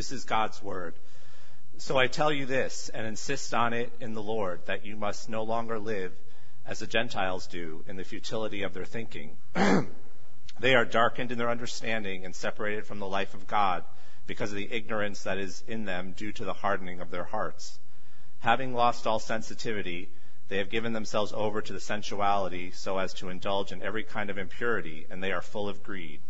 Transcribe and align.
This 0.00 0.12
is 0.12 0.24
God's 0.24 0.62
word. 0.62 0.94
So 1.76 1.98
I 1.98 2.06
tell 2.06 2.32
you 2.32 2.46
this 2.46 2.88
and 2.88 3.06
insist 3.06 3.52
on 3.52 3.74
it 3.74 3.92
in 4.00 4.14
the 4.14 4.22
Lord 4.22 4.64
that 4.64 4.86
you 4.86 4.96
must 4.96 5.28
no 5.28 5.42
longer 5.42 5.78
live 5.78 6.12
as 6.64 6.78
the 6.78 6.86
Gentiles 6.86 7.46
do 7.46 7.84
in 7.86 7.96
the 7.96 8.02
futility 8.04 8.62
of 8.62 8.72
their 8.72 8.86
thinking. 8.86 9.36
they 10.58 10.74
are 10.74 10.86
darkened 10.86 11.32
in 11.32 11.36
their 11.36 11.50
understanding 11.50 12.24
and 12.24 12.34
separated 12.34 12.86
from 12.86 12.98
the 12.98 13.06
life 13.06 13.34
of 13.34 13.46
God 13.46 13.84
because 14.26 14.50
of 14.50 14.56
the 14.56 14.72
ignorance 14.72 15.24
that 15.24 15.36
is 15.36 15.62
in 15.68 15.84
them 15.84 16.14
due 16.16 16.32
to 16.32 16.46
the 16.46 16.54
hardening 16.54 17.02
of 17.02 17.10
their 17.10 17.24
hearts. 17.24 17.78
Having 18.38 18.72
lost 18.72 19.06
all 19.06 19.18
sensitivity, 19.18 20.08
they 20.48 20.56
have 20.56 20.70
given 20.70 20.94
themselves 20.94 21.34
over 21.34 21.60
to 21.60 21.74
the 21.74 21.78
sensuality 21.78 22.70
so 22.70 22.96
as 22.96 23.12
to 23.12 23.28
indulge 23.28 23.70
in 23.70 23.82
every 23.82 24.04
kind 24.04 24.30
of 24.30 24.38
impurity, 24.38 25.06
and 25.10 25.22
they 25.22 25.32
are 25.32 25.42
full 25.42 25.68
of 25.68 25.82
greed. 25.82 26.22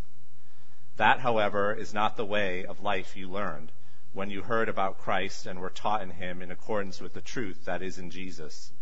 That, 0.97 1.21
however, 1.21 1.73
is 1.75 1.95
not 1.95 2.17
the 2.17 2.25
way 2.25 2.65
of 2.65 2.81
life 2.81 3.17
you 3.17 3.31
learned 3.31 3.73
when 4.13 4.31
you 4.31 4.43
heard 4.43 4.69
about 4.69 4.99
Christ 4.99 5.47
and 5.47 5.61
were 5.61 5.71
taught 5.71 6.03
in 6.03 6.11
him 6.11 6.43
in 6.43 6.51
accordance 6.51 7.01
with 7.01 7.15
the 7.15 7.21
truth 7.21 7.65
that 7.65 7.83
is 7.83 7.99
in 7.99 8.11
Jesus. 8.11 8.73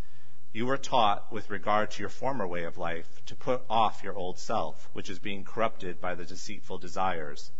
You 0.51 0.65
were 0.65 0.77
taught, 0.77 1.31
with 1.31 1.49
regard 1.49 1.91
to 1.91 2.01
your 2.01 2.09
former 2.09 2.47
way 2.47 2.63
of 2.63 2.77
life, 2.77 3.23
to 3.27 3.35
put 3.35 3.63
off 3.69 4.03
your 4.03 4.15
old 4.15 4.39
self, 4.39 4.89
which 4.93 5.09
is 5.09 5.19
being 5.19 5.43
corrupted 5.43 6.01
by 6.01 6.15
the 6.15 6.25
deceitful 6.25 6.79
desires, 6.79 7.51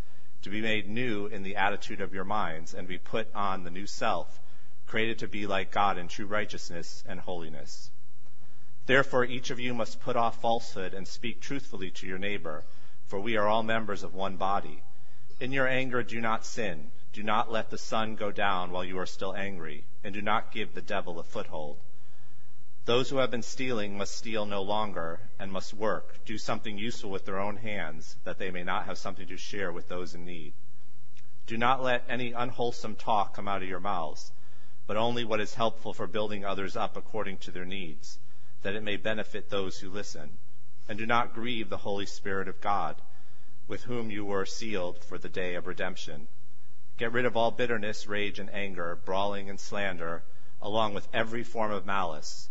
to 0.42 0.50
be 0.50 0.62
made 0.62 0.90
new 0.90 1.28
in 1.28 1.44
the 1.44 1.56
attitude 1.56 2.02
of 2.02 2.14
your 2.14 2.26
minds, 2.26 2.74
and 2.74 2.88
be 2.88 2.98
put 2.98 3.34
on 3.36 3.64
the 3.64 3.70
new 3.70 3.86
self 3.86 4.42
created 4.90 5.20
to 5.20 5.28
be 5.28 5.46
like 5.46 5.70
God 5.70 6.00
in 6.00 6.08
true 6.08 6.26
righteousness 6.26 7.04
and 7.08 7.20
holiness. 7.20 7.92
Therefore, 8.88 9.24
each 9.24 9.52
of 9.52 9.60
you 9.60 9.76
must 9.76 10.00
put 10.00 10.16
off 10.16 10.42
falsehood 10.42 10.96
and 10.96 11.08
speak 11.08 11.42
truthfully 11.42 11.92
to 11.92 12.08
your 12.08 12.18
neighbor, 12.18 12.66
for 13.10 13.20
we 13.20 13.36
are 13.36 13.46
all 13.46 13.64
members 13.64 14.04
of 14.04 14.14
one 14.14 14.38
body. 14.38 14.82
In 15.42 15.52
your 15.52 15.68
anger, 15.68 16.02
do 16.02 16.22
not 16.22 16.46
sin. 16.46 16.92
Do 17.12 17.22
not 17.22 17.52
let 17.52 17.70
the 17.70 17.78
sun 17.78 18.16
go 18.16 18.32
down 18.32 18.72
while 18.72 18.86
you 18.86 18.98
are 19.00 19.06
still 19.06 19.36
angry, 19.36 19.84
and 20.02 20.14
do 20.14 20.22
not 20.22 20.54
give 20.54 20.74
the 20.74 20.82
devil 20.82 21.20
a 21.20 21.24
foothold. 21.24 21.78
Those 22.86 23.10
who 23.10 23.18
have 23.18 23.32
been 23.32 23.44
stealing 23.44 23.98
must 23.98 24.16
steal 24.16 24.46
no 24.46 24.62
longer, 24.62 25.20
and 25.38 25.52
must 25.52 25.74
work, 25.74 26.24
do 26.24 26.38
something 26.38 26.78
useful 26.78 27.10
with 27.10 27.26
their 27.26 27.40
own 27.40 27.58
hands, 27.58 28.16
that 28.24 28.38
they 28.40 28.50
may 28.50 28.64
not 28.64 28.86
have 28.86 28.98
something 28.98 29.28
to 29.28 29.36
share 29.36 29.74
with 29.74 29.90
those 29.90 30.16
in 30.16 30.24
need. 30.24 30.54
Do 31.48 31.58
not 31.58 31.84
let 31.84 32.06
any 32.08 32.32
unwholesome 32.32 32.96
talk 32.96 33.34
come 33.34 33.50
out 33.50 33.62
of 33.62 33.68
your 33.68 33.82
mouths 33.82 34.32
but 34.90 34.98
only 34.98 35.24
what 35.24 35.40
is 35.40 35.54
helpful 35.54 35.94
for 35.94 36.08
building 36.08 36.44
others 36.44 36.76
up 36.76 36.98
according 36.98 37.38
to 37.38 37.52
their 37.52 37.64
needs, 37.64 38.18
that 38.64 38.74
it 38.74 38.82
may 38.82 38.98
benefit 38.98 39.48
those 39.48 39.78
who 39.78 39.88
listen. 39.88 40.36
And 40.90 40.98
do 40.98 41.06
not 41.06 41.34
grieve 41.34 41.70
the 41.70 41.78
Holy 41.78 42.08
Spirit 42.08 42.48
of 42.48 42.60
God, 42.60 43.02
with 43.68 43.84
whom 43.84 44.10
you 44.10 44.26
were 44.26 44.46
sealed 44.46 45.04
for 45.06 45.18
the 45.18 45.30
day 45.30 45.54
of 45.54 45.68
redemption. 45.68 46.28
Get 46.98 47.14
rid 47.14 47.26
of 47.26 47.38
all 47.38 47.52
bitterness, 47.52 48.08
rage, 48.08 48.40
and 48.40 48.50
anger, 48.52 49.00
brawling 49.06 49.50
and 49.50 49.60
slander, 49.60 50.24
along 50.62 50.96
with 50.96 51.08
every 51.14 51.44
form 51.44 51.72
of 51.72 51.86
malice. 51.86 52.50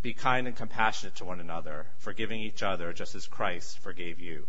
Be 0.00 0.14
kind 0.14 0.46
and 0.46 0.56
compassionate 0.56 1.16
to 1.16 1.24
one 1.24 1.40
another, 1.40 1.86
forgiving 1.98 2.40
each 2.40 2.62
other 2.62 2.92
just 2.92 3.16
as 3.16 3.26
Christ 3.26 3.80
forgave 3.80 4.20
you. 4.20 4.46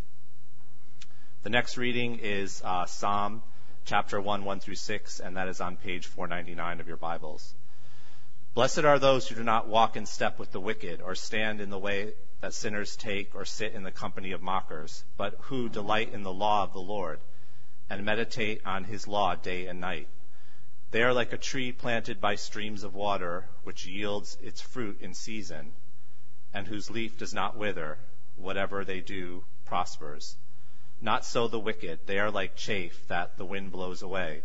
The 1.42 1.50
next 1.50 1.76
reading 1.76 2.20
is 2.20 2.62
uh, 2.64 2.86
Psalm 2.86 3.42
chapter 3.84 4.22
1, 4.22 4.46
1 4.46 4.60
through 4.60 4.76
6, 4.76 5.20
and 5.20 5.38
that 5.38 5.48
is 5.48 5.60
on 5.60 5.76
page 5.76 6.06
499 6.06 6.80
of 6.80 6.88
your 6.88 6.98
Bibles. 6.98 7.56
Blessed 8.58 8.86
are 8.86 8.98
those 8.98 9.28
who 9.28 9.36
do 9.36 9.44
not 9.44 9.68
walk 9.68 9.96
in 9.96 10.08
step 10.08 10.40
with 10.40 10.52
the 10.52 10.60
wicked, 10.60 11.00
or 11.00 11.14
stand 11.14 11.62
in 11.62 11.70
the 11.70 11.78
way 11.78 12.16
that 12.42 12.56
sinners 12.56 12.96
take, 12.96 13.36
or 13.36 13.46
sit 13.46 13.74
in 13.74 13.84
the 13.84 13.92
company 13.92 14.32
of 14.32 14.42
mockers, 14.42 15.04
but 15.16 15.38
who 15.42 15.70
delight 15.70 16.12
in 16.12 16.24
the 16.24 16.34
law 16.34 16.64
of 16.64 16.74
the 16.74 16.82
Lord, 16.82 17.20
and 17.88 18.04
meditate 18.04 18.66
on 18.66 18.86
his 18.86 19.08
law 19.08 19.36
day 19.36 19.68
and 19.68 19.80
night. 19.80 20.08
They 20.90 21.04
are 21.04 21.14
like 21.14 21.34
a 21.34 21.38
tree 21.38 21.72
planted 21.72 22.20
by 22.20 22.34
streams 22.34 22.82
of 22.82 22.96
water, 22.96 23.48
which 23.62 23.86
yields 23.86 24.40
its 24.42 24.60
fruit 24.60 25.02
in 25.02 25.14
season, 25.14 25.74
and 26.52 26.66
whose 26.66 26.90
leaf 26.90 27.16
does 27.16 27.36
not 27.36 27.58
wither. 27.58 28.00
Whatever 28.38 28.84
they 28.84 29.02
do 29.02 29.46
prospers. 29.66 30.36
Not 31.00 31.26
so 31.26 31.48
the 31.48 31.60
wicked. 31.60 32.00
They 32.08 32.18
are 32.18 32.32
like 32.32 32.56
chaff 32.56 32.94
that 33.08 33.38
the 33.38 33.46
wind 33.46 33.72
blows 33.72 34.02
away. 34.02 34.42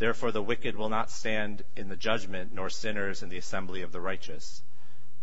Therefore 0.00 0.32
the 0.32 0.42
wicked 0.42 0.76
will 0.76 0.88
not 0.88 1.10
stand 1.10 1.62
in 1.76 1.90
the 1.90 1.96
judgment, 1.96 2.54
nor 2.54 2.70
sinners 2.70 3.22
in 3.22 3.28
the 3.28 3.36
assembly 3.36 3.82
of 3.82 3.92
the 3.92 4.00
righteous. 4.00 4.62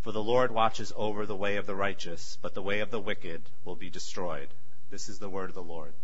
For 0.02 0.12
the 0.12 0.22
Lord 0.22 0.52
watches 0.52 0.94
over 0.96 1.26
the 1.26 1.36
way 1.36 1.56
of 1.56 1.66
the 1.66 1.76
righteous, 1.76 2.38
but 2.44 2.54
the 2.54 2.62
way 2.62 2.80
of 2.82 2.92
the 2.92 3.00
wicked 3.00 3.42
will 3.66 3.76
be 3.76 3.90
destroyed. 3.90 4.50
This 4.92 5.10
is 5.10 5.18
the 5.18 5.32
word 5.32 5.50
of 5.50 5.56
the 5.56 5.64
Lord. 5.64 5.96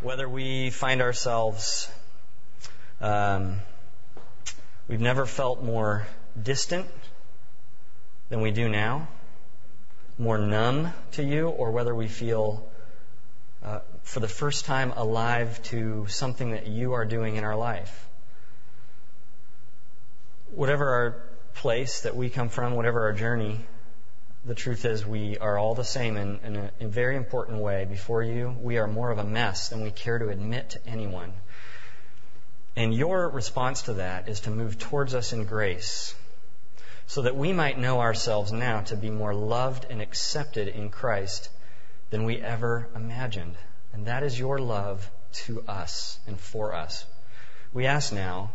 Whether 0.00 0.26
we 0.26 0.70
find 0.70 1.02
ourselves, 1.02 1.90
um, 3.02 3.60
we've 4.88 5.00
never 5.00 5.26
felt 5.26 5.62
more 5.62 6.06
distant 6.42 6.86
than 8.30 8.40
we 8.40 8.50
do 8.50 8.68
now, 8.68 9.08
more 10.18 10.38
numb 10.38 10.92
to 11.12 11.22
you, 11.22 11.48
or 11.48 11.70
whether 11.70 11.94
we 11.94 12.08
feel 12.08 12.66
uh, 13.62 13.80
for 14.02 14.20
the 14.20 14.28
first 14.28 14.64
time 14.64 14.92
alive 14.96 15.62
to 15.64 16.06
something 16.08 16.52
that 16.52 16.66
you 16.66 16.94
are 16.94 17.04
doing 17.04 17.36
in 17.36 17.44
our 17.44 17.56
life. 17.56 18.08
Whatever 20.54 20.88
our 20.88 21.22
place 21.54 22.02
that 22.02 22.16
we 22.16 22.30
come 22.30 22.48
from, 22.48 22.74
whatever 22.74 23.02
our 23.02 23.12
journey, 23.12 23.60
the 24.44 24.54
truth 24.54 24.84
is 24.84 25.06
we 25.06 25.36
are 25.38 25.58
all 25.58 25.74
the 25.74 25.84
same 25.84 26.16
in, 26.16 26.40
in, 26.42 26.56
a, 26.56 26.70
in, 26.80 26.86
a, 26.86 26.88
very 26.88 27.16
important 27.16 27.58
way 27.58 27.84
before 27.84 28.22
you. 28.22 28.54
We 28.60 28.78
are 28.78 28.86
more 28.86 29.10
of 29.10 29.18
a 29.18 29.24
mess 29.24 29.68
than 29.68 29.82
we 29.82 29.90
care 29.90 30.18
to 30.18 30.28
admit 30.28 30.70
to 30.70 30.86
anyone. 30.86 31.32
And 32.74 32.94
your 32.94 33.28
response 33.28 33.82
to 33.82 33.94
that 33.94 34.28
is 34.28 34.40
to 34.40 34.50
move 34.50 34.78
towards 34.78 35.14
us 35.14 35.32
in 35.32 35.44
grace 35.44 36.14
so 37.06 37.22
that 37.22 37.36
we 37.36 37.52
might 37.52 37.78
know 37.78 38.00
ourselves 38.00 38.52
now 38.52 38.80
to 38.82 38.96
be 38.96 39.10
more 39.10 39.34
loved 39.34 39.86
and 39.90 40.00
accepted 40.00 40.68
in 40.68 40.88
Christ 40.88 41.50
than 42.10 42.24
we 42.24 42.40
ever 42.40 42.88
imagined. 42.94 43.56
And 43.92 44.06
that 44.06 44.22
is 44.22 44.38
your 44.38 44.58
love 44.58 45.10
to 45.32 45.62
us 45.68 46.18
and 46.26 46.38
for 46.38 46.74
us. 46.74 47.04
We 47.72 47.86
ask 47.86 48.12
now 48.12 48.52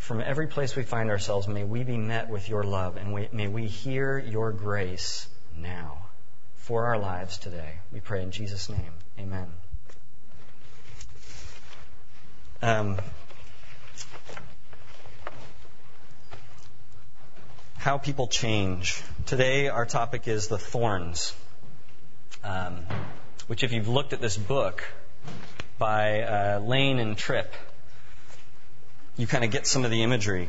from 0.00 0.22
every 0.22 0.46
place 0.46 0.74
we 0.74 0.82
find 0.82 1.10
ourselves, 1.10 1.46
may 1.46 1.62
we 1.62 1.84
be 1.84 1.98
met 1.98 2.30
with 2.30 2.48
your 2.48 2.64
love 2.64 2.96
and 2.96 3.12
we, 3.12 3.28
may 3.32 3.48
we 3.48 3.66
hear 3.66 4.18
your 4.18 4.50
grace 4.50 5.28
now 5.54 5.98
for 6.56 6.86
our 6.86 6.98
lives 6.98 7.36
today. 7.36 7.80
We 7.92 8.00
pray 8.00 8.22
in 8.22 8.30
Jesus' 8.30 8.70
name. 8.70 8.92
Amen. 9.18 9.48
Um, 12.62 12.96
how 17.76 17.98
people 17.98 18.26
change. 18.26 19.02
Today, 19.26 19.68
our 19.68 19.84
topic 19.84 20.26
is 20.26 20.48
the 20.48 20.58
thorns, 20.58 21.34
um, 22.42 22.86
which, 23.48 23.64
if 23.64 23.72
you've 23.72 23.88
looked 23.88 24.14
at 24.14 24.20
this 24.22 24.38
book 24.38 24.82
by 25.78 26.22
uh, 26.22 26.60
Lane 26.60 26.98
and 26.98 27.18
Tripp, 27.18 27.54
you 29.20 29.26
kind 29.26 29.44
of 29.44 29.50
get 29.50 29.66
some 29.66 29.84
of 29.84 29.90
the 29.90 30.02
imagery. 30.02 30.48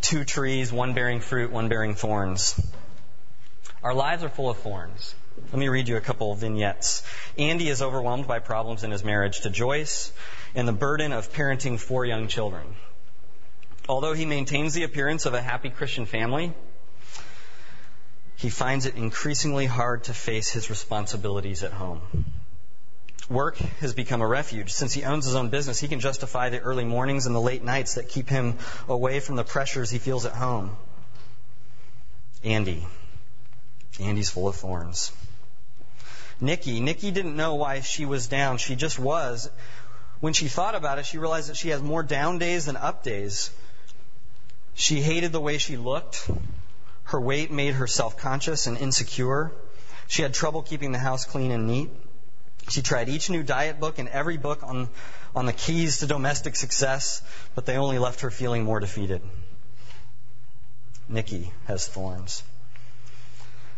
Two 0.00 0.24
trees, 0.24 0.72
one 0.72 0.92
bearing 0.92 1.20
fruit, 1.20 1.52
one 1.52 1.68
bearing 1.68 1.94
thorns. 1.94 2.60
Our 3.80 3.94
lives 3.94 4.24
are 4.24 4.28
full 4.28 4.50
of 4.50 4.58
thorns. 4.58 5.14
Let 5.52 5.58
me 5.58 5.68
read 5.68 5.86
you 5.86 5.96
a 5.96 6.00
couple 6.00 6.32
of 6.32 6.40
vignettes. 6.40 7.04
Andy 7.38 7.68
is 7.68 7.80
overwhelmed 7.80 8.26
by 8.26 8.40
problems 8.40 8.82
in 8.82 8.90
his 8.90 9.04
marriage 9.04 9.42
to 9.42 9.50
Joyce 9.50 10.12
and 10.56 10.66
the 10.66 10.72
burden 10.72 11.12
of 11.12 11.32
parenting 11.32 11.78
four 11.78 12.04
young 12.04 12.26
children. 12.26 12.74
Although 13.88 14.14
he 14.14 14.26
maintains 14.26 14.74
the 14.74 14.82
appearance 14.82 15.24
of 15.24 15.34
a 15.34 15.40
happy 15.40 15.70
Christian 15.70 16.06
family, 16.06 16.52
he 18.34 18.50
finds 18.50 18.84
it 18.84 18.96
increasingly 18.96 19.66
hard 19.66 20.04
to 20.04 20.12
face 20.12 20.50
his 20.50 20.70
responsibilities 20.70 21.62
at 21.62 21.72
home. 21.72 22.00
Work 23.28 23.58
has 23.80 23.92
become 23.92 24.22
a 24.22 24.26
refuge. 24.26 24.72
Since 24.72 24.94
he 24.94 25.04
owns 25.04 25.26
his 25.26 25.34
own 25.34 25.50
business, 25.50 25.78
he 25.78 25.88
can 25.88 26.00
justify 26.00 26.48
the 26.48 26.60
early 26.60 26.84
mornings 26.84 27.26
and 27.26 27.34
the 27.34 27.40
late 27.40 27.62
nights 27.62 27.94
that 27.94 28.08
keep 28.08 28.28
him 28.28 28.56
away 28.88 29.20
from 29.20 29.36
the 29.36 29.44
pressures 29.44 29.90
he 29.90 29.98
feels 29.98 30.24
at 30.24 30.32
home. 30.32 30.76
Andy. 32.42 32.86
Andy's 34.00 34.30
full 34.30 34.48
of 34.48 34.56
thorns. 34.56 35.12
Nikki. 36.40 36.80
Nikki 36.80 37.10
didn't 37.10 37.36
know 37.36 37.56
why 37.56 37.80
she 37.80 38.06
was 38.06 38.28
down. 38.28 38.56
She 38.56 38.76
just 38.76 38.98
was. 38.98 39.50
When 40.20 40.32
she 40.32 40.48
thought 40.48 40.74
about 40.74 40.98
it, 40.98 41.04
she 41.04 41.18
realized 41.18 41.50
that 41.50 41.56
she 41.56 41.68
has 41.68 41.82
more 41.82 42.02
down 42.02 42.38
days 42.38 42.64
than 42.66 42.76
up 42.76 43.02
days. 43.02 43.50
She 44.74 45.02
hated 45.02 45.32
the 45.32 45.40
way 45.40 45.58
she 45.58 45.76
looked. 45.76 46.30
Her 47.04 47.20
weight 47.20 47.50
made 47.50 47.74
her 47.74 47.86
self 47.86 48.16
conscious 48.16 48.66
and 48.66 48.78
insecure. 48.78 49.52
She 50.06 50.22
had 50.22 50.32
trouble 50.32 50.62
keeping 50.62 50.92
the 50.92 50.98
house 50.98 51.24
clean 51.24 51.50
and 51.50 51.66
neat. 51.66 51.90
She 52.68 52.82
tried 52.82 53.08
each 53.08 53.30
new 53.30 53.42
diet 53.42 53.80
book 53.80 53.98
and 53.98 54.08
every 54.08 54.36
book 54.36 54.62
on, 54.62 54.88
on 55.34 55.46
the 55.46 55.52
keys 55.52 55.98
to 55.98 56.06
domestic 56.06 56.54
success, 56.54 57.22
but 57.54 57.64
they 57.64 57.76
only 57.76 57.98
left 57.98 58.20
her 58.20 58.30
feeling 58.30 58.64
more 58.64 58.80
defeated. 58.80 59.22
Nikki 61.08 61.52
has 61.66 61.86
thorns. 61.86 62.42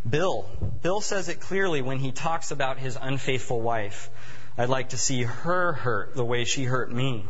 Bill. 0.09 0.49
Bill 0.83 1.01
says 1.01 1.29
it 1.29 1.41
clearly 1.41 1.83
when 1.83 1.99
he 1.99 2.11
talks 2.11 2.51
about 2.51 2.79
his 2.79 2.99
unfaithful 3.01 3.61
wife. 3.61 4.11
I'd 4.59 4.69
like 4.69 4.91
to 4.91 4.99
see 4.99 5.23
her 5.23 5.73
hurt 5.73 6.17
the 6.17 6.25
way 6.25 6.45
she 6.45 6.65
hurt 6.65 6.91
me. 6.91 7.27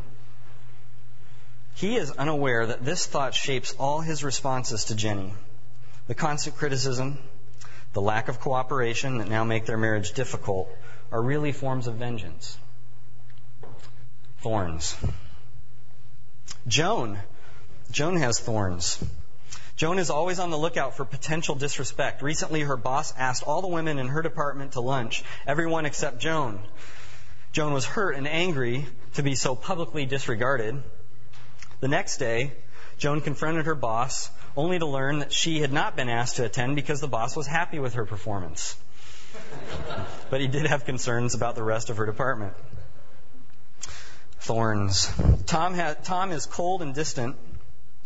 He 1.74 1.96
is 1.96 2.10
unaware 2.10 2.66
that 2.66 2.84
this 2.84 3.06
thought 3.06 3.34
shapes 3.34 3.74
all 3.78 4.00
his 4.00 4.24
responses 4.24 4.86
to 4.86 4.94
Jenny. 4.94 5.34
The 6.06 6.14
constant 6.14 6.56
criticism, 6.56 7.18
the 7.92 8.00
lack 8.00 8.28
of 8.28 8.40
cooperation 8.40 9.18
that 9.18 9.28
now 9.28 9.44
make 9.44 9.66
their 9.66 9.76
marriage 9.76 10.12
difficult 10.12 10.70
are 11.10 11.22
really 11.22 11.52
forms 11.52 11.86
of 11.86 11.94
vengeance. 11.94 12.58
Thorns. 14.40 14.96
Joan. 16.66 17.18
Joan 17.90 18.16
has 18.16 18.38
thorns. 18.38 19.02
Joan 19.76 19.98
is 19.98 20.10
always 20.10 20.38
on 20.38 20.50
the 20.50 20.58
lookout 20.58 20.96
for 20.96 21.04
potential 21.04 21.54
disrespect. 21.54 22.22
Recently, 22.22 22.60
her 22.60 22.76
boss 22.76 23.14
asked 23.16 23.42
all 23.42 23.62
the 23.62 23.68
women 23.68 23.98
in 23.98 24.08
her 24.08 24.22
department 24.22 24.72
to 24.72 24.80
lunch, 24.80 25.24
everyone 25.46 25.86
except 25.86 26.18
Joan. 26.18 26.60
Joan 27.52 27.72
was 27.72 27.84
hurt 27.86 28.14
and 28.14 28.28
angry 28.28 28.86
to 29.14 29.22
be 29.22 29.34
so 29.34 29.56
publicly 29.56 30.06
disregarded. 30.06 30.82
The 31.80 31.88
next 31.88 32.18
day, 32.18 32.52
Joan 32.98 33.22
confronted 33.22 33.66
her 33.66 33.74
boss, 33.74 34.30
only 34.56 34.78
to 34.78 34.86
learn 34.86 35.20
that 35.20 35.32
she 35.32 35.60
had 35.60 35.72
not 35.72 35.96
been 35.96 36.10
asked 36.10 36.36
to 36.36 36.44
attend 36.44 36.76
because 36.76 37.00
the 37.00 37.08
boss 37.08 37.34
was 37.34 37.46
happy 37.46 37.78
with 37.78 37.94
her 37.94 38.04
performance. 38.04 38.76
But 40.30 40.40
he 40.40 40.48
did 40.48 40.66
have 40.66 40.84
concerns 40.84 41.34
about 41.34 41.54
the 41.54 41.62
rest 41.62 41.90
of 41.90 41.96
her 41.96 42.06
department. 42.06 42.54
Thorns. 44.40 45.10
Tom, 45.46 45.74
ha- 45.74 45.96
Tom 46.02 46.32
is 46.32 46.46
cold 46.46 46.82
and 46.82 46.94
distant 46.94 47.36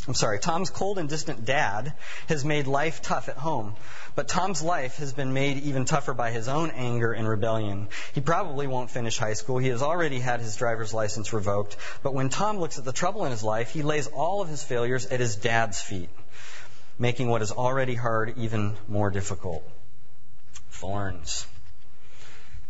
I'm 0.06 0.14
sorry, 0.14 0.38
Tom's 0.38 0.68
cold 0.68 0.98
and 0.98 1.08
distant 1.08 1.46
dad 1.46 1.94
has 2.28 2.44
made 2.44 2.66
life 2.66 3.00
tough 3.00 3.30
at 3.30 3.38
home. 3.38 3.74
But 4.14 4.28
Tom's 4.28 4.62
life 4.62 4.96
has 4.98 5.14
been 5.14 5.32
made 5.32 5.62
even 5.62 5.86
tougher 5.86 6.12
by 6.12 6.30
his 6.30 6.46
own 6.46 6.70
anger 6.72 7.12
and 7.12 7.26
rebellion. 7.26 7.88
He 8.12 8.20
probably 8.20 8.66
won't 8.66 8.90
finish 8.90 9.16
high 9.16 9.32
school. 9.32 9.56
He 9.56 9.68
has 9.68 9.82
already 9.82 10.20
had 10.20 10.40
his 10.40 10.56
driver's 10.56 10.92
license 10.92 11.32
revoked. 11.32 11.78
But 12.02 12.12
when 12.12 12.28
Tom 12.28 12.58
looks 12.58 12.78
at 12.78 12.84
the 12.84 12.92
trouble 12.92 13.24
in 13.24 13.30
his 13.30 13.42
life, 13.42 13.70
he 13.70 13.80
lays 13.80 14.06
all 14.06 14.42
of 14.42 14.48
his 14.48 14.62
failures 14.62 15.06
at 15.06 15.20
his 15.20 15.36
dad's 15.36 15.80
feet, 15.80 16.10
making 16.98 17.28
what 17.28 17.40
is 17.40 17.50
already 17.50 17.94
hard 17.94 18.34
even 18.36 18.76
more 18.86 19.08
difficult. 19.10 19.66
Thorns. 20.84 21.46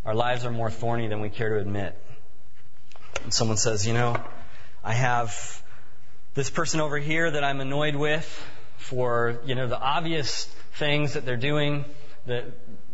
Our 0.04 0.14
lives 0.14 0.44
are 0.44 0.50
more 0.52 0.70
thorny 0.70 1.08
than 1.08 1.20
we 1.20 1.30
care 1.30 1.48
to 1.48 1.58
admit. 1.58 2.00
And 3.24 3.34
someone 3.34 3.56
says, 3.56 3.88
you 3.88 3.92
know, 3.92 4.16
I 4.84 4.94
have 4.94 5.34
this 6.34 6.48
person 6.48 6.80
over 6.80 6.96
here 6.96 7.28
that 7.32 7.42
I'm 7.42 7.60
annoyed 7.60 7.96
with 7.96 8.24
for, 8.76 9.40
you 9.46 9.56
know, 9.56 9.66
the 9.66 9.80
obvious 9.80 10.44
things 10.74 11.14
that 11.14 11.26
they're 11.26 11.36
doing 11.36 11.84
that, 12.26 12.44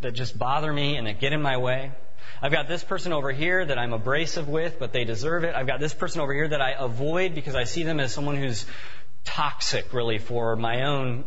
that 0.01 0.13
just 0.13 0.39
bother 0.39 0.73
me 0.73 0.97
and 0.97 1.07
that 1.07 1.21
get 1.21 1.35
in 1.35 1.43
my 1.43 1.59
way. 1.59 1.93
I've 2.41 2.53
got 2.53 2.67
this 2.67 2.83
person 2.83 3.13
over 3.13 3.31
here 3.31 3.63
that 3.63 3.77
I'm 3.79 3.93
abrasive 3.93 4.49
with, 4.49 4.79
but 4.79 4.95
they 4.95 5.05
deserve 5.05 5.45
it. 5.45 5.55
I've 5.55 5.67
got 5.67 5.81
this 5.81 5.93
person 5.93 6.23
over 6.23 6.33
here 6.33 6.49
that 6.49 6.63
I 6.63 6.77
avoid 6.79 7.35
because 7.35 7.55
I 7.55 7.65
see 7.65 7.83
them 7.83 8.01
as 8.01 8.15
someone 8.15 8.37
who's 8.37 8.65
toxic, 9.27 9.93
really, 9.93 10.17
for 10.17 10.57
my 10.57 10.85
own 10.85 11.25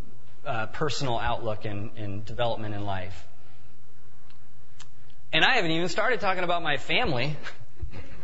uh, 0.47 0.65
personal 0.65 1.19
outlook 1.19 1.65
and, 1.65 1.91
and 1.95 2.25
development 2.25 2.73
in 2.73 2.85
life. 2.85 3.23
And 5.33 5.43
I 5.43 5.55
haven't 5.55 5.71
even 5.71 5.89
started 5.89 6.19
talking 6.19 6.43
about 6.43 6.61
my 6.61 6.77
family, 6.77 7.35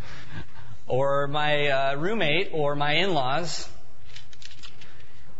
or 0.88 1.28
my 1.28 1.68
uh, 1.68 1.96
roommate, 1.96 2.52
or 2.54 2.76
my 2.76 2.98
in 2.98 3.16
laws. 3.16 3.68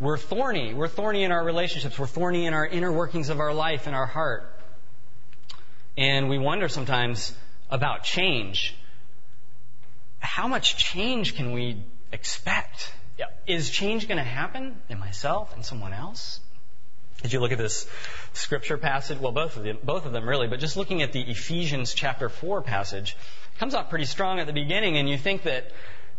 We're 0.00 0.18
thorny. 0.18 0.74
We're 0.74 0.88
thorny 0.88 1.22
in 1.22 1.30
our 1.30 1.44
relationships. 1.44 1.96
We're 1.96 2.08
thorny 2.08 2.46
in 2.46 2.54
our 2.54 2.66
inner 2.66 2.90
workings 2.90 3.28
of 3.28 3.38
our 3.38 3.54
life 3.54 3.86
and 3.86 3.94
our 3.94 4.06
heart. 4.06 4.52
And 5.96 6.28
we 6.28 6.38
wonder 6.38 6.68
sometimes 6.68 7.32
about 7.70 8.02
change. 8.02 8.74
How 10.18 10.48
much 10.48 10.76
change 10.76 11.36
can 11.36 11.52
we 11.52 11.84
expect? 12.10 12.92
Is 13.46 13.70
change 13.70 14.08
going 14.08 14.18
to 14.18 14.24
happen 14.24 14.82
in 14.88 14.98
myself 14.98 15.54
and 15.54 15.64
someone 15.64 15.92
else? 15.92 16.40
As 17.22 17.32
you 17.32 17.40
look 17.40 17.52
at 17.52 17.58
this 17.58 17.86
scripture 18.32 18.78
passage, 18.78 19.18
well, 19.18 19.32
both 19.32 19.56
of 19.56 19.64
them, 19.64 19.78
both 19.82 20.06
of 20.06 20.12
them 20.12 20.26
really, 20.26 20.48
but 20.48 20.58
just 20.58 20.76
looking 20.76 21.02
at 21.02 21.12
the 21.12 21.20
Ephesians 21.20 21.92
chapter 21.92 22.28
4 22.28 22.62
passage, 22.62 23.16
comes 23.58 23.74
out 23.74 23.90
pretty 23.90 24.06
strong 24.06 24.40
at 24.40 24.46
the 24.46 24.54
beginning, 24.54 24.96
and 24.96 25.08
you 25.08 25.18
think 25.18 25.42
that 25.42 25.70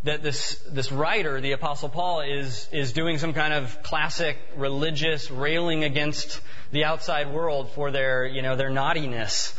that 0.04 0.22
this, 0.22 0.56
this 0.68 0.90
writer, 0.90 1.40
the 1.40 1.52
Apostle 1.52 1.88
Paul, 1.88 2.22
is, 2.22 2.68
is 2.72 2.92
doing 2.92 3.18
some 3.18 3.32
kind 3.34 3.54
of 3.54 3.82
classic 3.84 4.36
religious 4.56 5.30
railing 5.30 5.84
against 5.84 6.40
the 6.72 6.84
outside 6.84 7.32
world 7.32 7.70
for 7.70 7.92
their, 7.92 8.26
you 8.26 8.42
know, 8.42 8.56
their 8.56 8.70
naughtiness. 8.70 9.56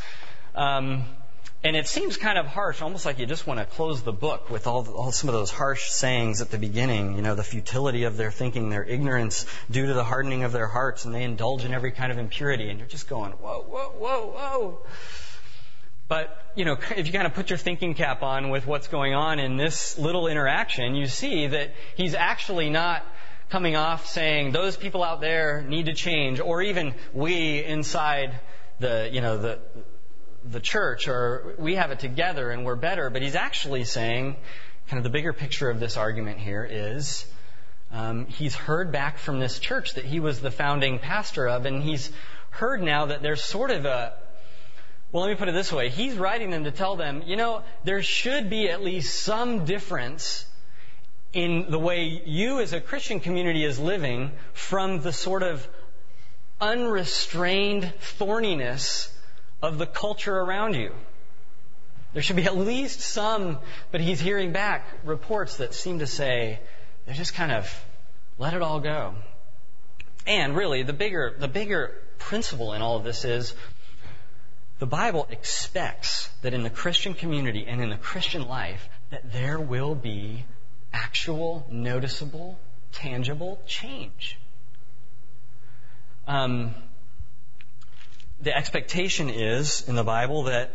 Um, 0.53 1.05
and 1.63 1.77
it 1.77 1.87
seems 1.87 2.17
kind 2.17 2.37
of 2.37 2.45
harsh, 2.45 2.81
almost 2.81 3.05
like 3.05 3.19
you 3.19 3.25
just 3.25 3.47
want 3.47 3.59
to 3.59 3.65
close 3.65 4.03
the 4.03 4.11
book 4.11 4.49
with 4.49 4.67
all, 4.67 4.85
all 4.89 5.13
some 5.13 5.29
of 5.29 5.33
those 5.33 5.49
harsh 5.49 5.89
sayings 5.89 6.41
at 6.41 6.51
the 6.51 6.57
beginning. 6.57 7.15
You 7.15 7.21
know, 7.21 7.35
the 7.35 7.43
futility 7.43 8.03
of 8.03 8.17
their 8.17 8.31
thinking, 8.31 8.69
their 8.69 8.83
ignorance 8.83 9.45
due 9.71 9.85
to 9.85 9.93
the 9.93 10.03
hardening 10.03 10.43
of 10.43 10.51
their 10.51 10.67
hearts, 10.67 11.05
and 11.05 11.15
they 11.15 11.23
indulge 11.23 11.63
in 11.63 11.73
every 11.73 11.91
kind 11.91 12.11
of 12.11 12.17
impurity. 12.17 12.69
And 12.69 12.79
you're 12.79 12.87
just 12.89 13.07
going, 13.07 13.31
whoa, 13.31 13.61
whoa, 13.61 13.93
whoa, 13.97 14.27
whoa. 14.27 14.79
But, 16.09 16.37
you 16.55 16.65
know, 16.65 16.77
if 16.97 17.07
you 17.07 17.13
kind 17.13 17.25
of 17.25 17.33
put 17.33 17.49
your 17.49 17.57
thinking 17.57 17.93
cap 17.93 18.23
on 18.23 18.49
with 18.49 18.67
what's 18.67 18.89
going 18.89 19.13
on 19.13 19.39
in 19.39 19.55
this 19.55 19.97
little 19.97 20.27
interaction, 20.27 20.95
you 20.95 21.07
see 21.07 21.47
that 21.47 21.73
he's 21.95 22.13
actually 22.13 22.69
not 22.69 23.05
coming 23.49 23.77
off 23.77 24.07
saying 24.07 24.51
those 24.51 24.75
people 24.75 25.01
out 25.01 25.21
there 25.21 25.61
need 25.61 25.85
to 25.85 25.93
change, 25.93 26.41
or 26.41 26.61
even 26.61 26.93
we 27.13 27.63
inside 27.63 28.37
the, 28.79 29.09
you 29.13 29.21
know, 29.21 29.37
the, 29.37 29.59
the 30.49 30.59
church, 30.59 31.07
or 31.07 31.55
we 31.57 31.75
have 31.75 31.91
it 31.91 31.99
together 31.99 32.51
and 32.51 32.65
we're 32.65 32.75
better. 32.75 33.09
But 33.09 33.21
he's 33.21 33.35
actually 33.35 33.83
saying, 33.83 34.35
kind 34.87 34.97
of 34.97 35.03
the 35.03 35.09
bigger 35.09 35.33
picture 35.33 35.69
of 35.69 35.79
this 35.79 35.97
argument 35.97 36.39
here 36.39 36.67
is, 36.69 37.25
um, 37.91 38.25
he's 38.25 38.55
heard 38.55 38.91
back 38.91 39.17
from 39.17 39.39
this 39.39 39.59
church 39.59 39.93
that 39.93 40.05
he 40.05 40.19
was 40.19 40.41
the 40.41 40.51
founding 40.51 40.99
pastor 40.99 41.47
of, 41.47 41.65
and 41.65 41.83
he's 41.83 42.11
heard 42.49 42.81
now 42.81 43.05
that 43.07 43.21
there's 43.21 43.43
sort 43.43 43.71
of 43.71 43.85
a, 43.85 44.13
well, 45.11 45.23
let 45.23 45.29
me 45.29 45.35
put 45.35 45.47
it 45.47 45.53
this 45.53 45.71
way. 45.71 45.89
He's 45.89 46.15
writing 46.15 46.49
them 46.49 46.63
to 46.63 46.71
tell 46.71 46.95
them, 46.95 47.23
you 47.27 47.35
know, 47.35 47.61
there 47.83 48.01
should 48.01 48.49
be 48.49 48.69
at 48.69 48.81
least 48.81 49.21
some 49.21 49.65
difference 49.65 50.45
in 51.33 51.69
the 51.69 51.79
way 51.79 52.21
you 52.25 52.59
as 52.59 52.73
a 52.73 52.81
Christian 52.81 53.19
community 53.19 53.63
is 53.63 53.77
living 53.79 54.31
from 54.53 55.01
the 55.01 55.13
sort 55.13 55.43
of 55.43 55.67
unrestrained 56.59 57.91
thorniness 58.17 59.12
of 59.63 59.77
the 59.77 59.87
culture 59.87 60.37
around 60.37 60.75
you. 60.75 60.91
There 62.11 62.21
should 62.21 62.35
be 62.35 62.43
at 62.43 62.55
least 62.55 62.99
some, 62.99 63.57
but 63.91 64.01
he's 64.01 64.19
hearing 64.19 64.51
back 64.51 64.85
reports 65.03 65.57
that 65.57 65.73
seem 65.73 65.99
to 65.99 66.05
say 66.05 66.59
they're 67.05 67.15
just 67.15 67.33
kind 67.33 67.51
of 67.51 67.85
let 68.37 68.53
it 68.53 68.61
all 68.61 68.79
go. 68.81 69.15
And 70.27 70.55
really, 70.55 70.83
the 70.83 70.93
bigger, 70.93 71.33
the 71.39 71.47
bigger 71.47 71.95
principle 72.19 72.73
in 72.73 72.81
all 72.81 72.97
of 72.97 73.03
this 73.03 73.25
is 73.25 73.55
the 74.79 74.85
Bible 74.85 75.27
expects 75.31 76.29
that 76.41 76.53
in 76.53 76.63
the 76.63 76.69
Christian 76.69 77.13
community 77.13 77.65
and 77.67 77.81
in 77.81 77.89
the 77.89 77.97
Christian 77.97 78.47
life 78.47 78.87
that 79.11 79.31
there 79.31 79.59
will 79.59 79.95
be 79.95 80.45
actual, 80.93 81.65
noticeable, 81.71 82.59
tangible 82.91 83.61
change. 83.65 84.37
Um, 86.27 86.75
the 88.43 88.55
expectation 88.55 89.29
is 89.29 89.87
in 89.87 89.95
the 89.95 90.03
Bible 90.03 90.43
that 90.43 90.69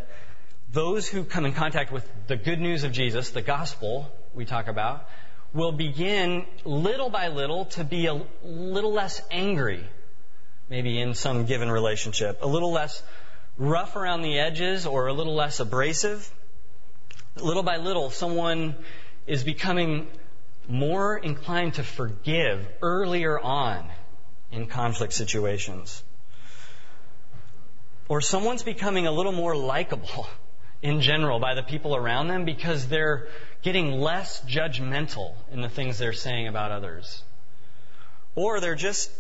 those 0.73 1.07
who 1.07 1.25
come 1.25 1.45
in 1.45 1.53
contact 1.53 1.93
with 1.93 2.09
the 2.27 2.37
good 2.37 2.61
news 2.61 2.85
of 2.85 2.93
Jesus, 2.93 3.31
the 3.31 3.43
gospel 3.43 4.11
we 4.35 4.47
talk 4.47 4.69
about, 4.69 5.07
will 5.53 5.73
begin 5.73 6.47
little 6.65 7.11
by 7.11 7.29
little 7.29 7.67
to 7.67 7.85
be 7.85 8.07
a 8.07 8.21
little 8.43 8.93
less 8.93 9.21
angry, 9.31 9.85
maybe 10.71 10.99
in 10.99 11.15
some 11.15 11.45
given 11.45 11.71
relationship, 11.71 12.39
a 12.43 12.47
little 12.47 12.73
less 12.73 13.03
rough 13.59 13.97
around 13.97 14.23
the 14.23 14.39
edges 14.39 14.87
or 14.87 15.07
a 15.07 15.13
little 15.13 15.35
less 15.35 15.61
abrasive. 15.61 16.31
little 17.37 17.63
by 17.63 17.77
little, 17.77 18.11
someone 18.11 18.75
is 19.27 19.45
becoming 19.45 20.07
more 20.69 21.17
inclined 21.17 21.75
to 21.75 21.83
forgive 21.83 22.67
earlier 22.81 23.39
on 23.39 23.87
in 24.51 24.67
conflict 24.67 25.13
situations. 25.13 26.03
Or 28.09 28.23
someone's 28.23 28.63
becoming 28.63 29.07
a 29.07 29.13
little 29.13 29.33
more 29.33 29.55
likable 29.55 30.27
in 30.83 31.01
general 31.01 31.39
by 31.39 31.55
the 31.55 31.63
people 31.63 31.95
around 31.95 32.29
them 32.29 32.45
because 32.45 32.89
they're 32.89 33.29
getting 33.63 33.93
less 33.93 34.41
judgmental 34.43 35.35
in 35.53 35.61
the 35.61 35.69
things 35.69 35.99
they're 35.99 36.13
saying 36.13 36.49
about 36.49 36.71
others. 36.71 37.23
Or 38.35 38.61
they're 38.61 38.77
just, 38.77 39.11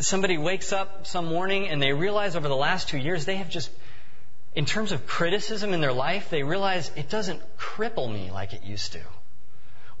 somebody 0.00 0.36
wakes 0.36 0.72
up 0.72 1.06
some 1.06 1.26
morning 1.26 1.68
and 1.68 1.80
they 1.80 1.92
realize 1.92 2.36
over 2.36 2.48
the 2.48 2.56
last 2.56 2.88
two 2.88 2.98
years 2.98 3.24
they 3.24 3.36
have 3.36 3.48
just, 3.48 3.70
in 4.54 4.66
terms 4.66 4.92
of 4.92 5.06
criticism 5.06 5.72
in 5.72 5.80
their 5.80 5.92
life, 5.92 6.28
they 6.28 6.42
realize 6.42 6.90
it 6.96 7.08
doesn't 7.08 7.40
cripple 7.56 8.12
me 8.12 8.30
like 8.30 8.52
it 8.52 8.64
used 8.64 8.92
to. 8.92 9.00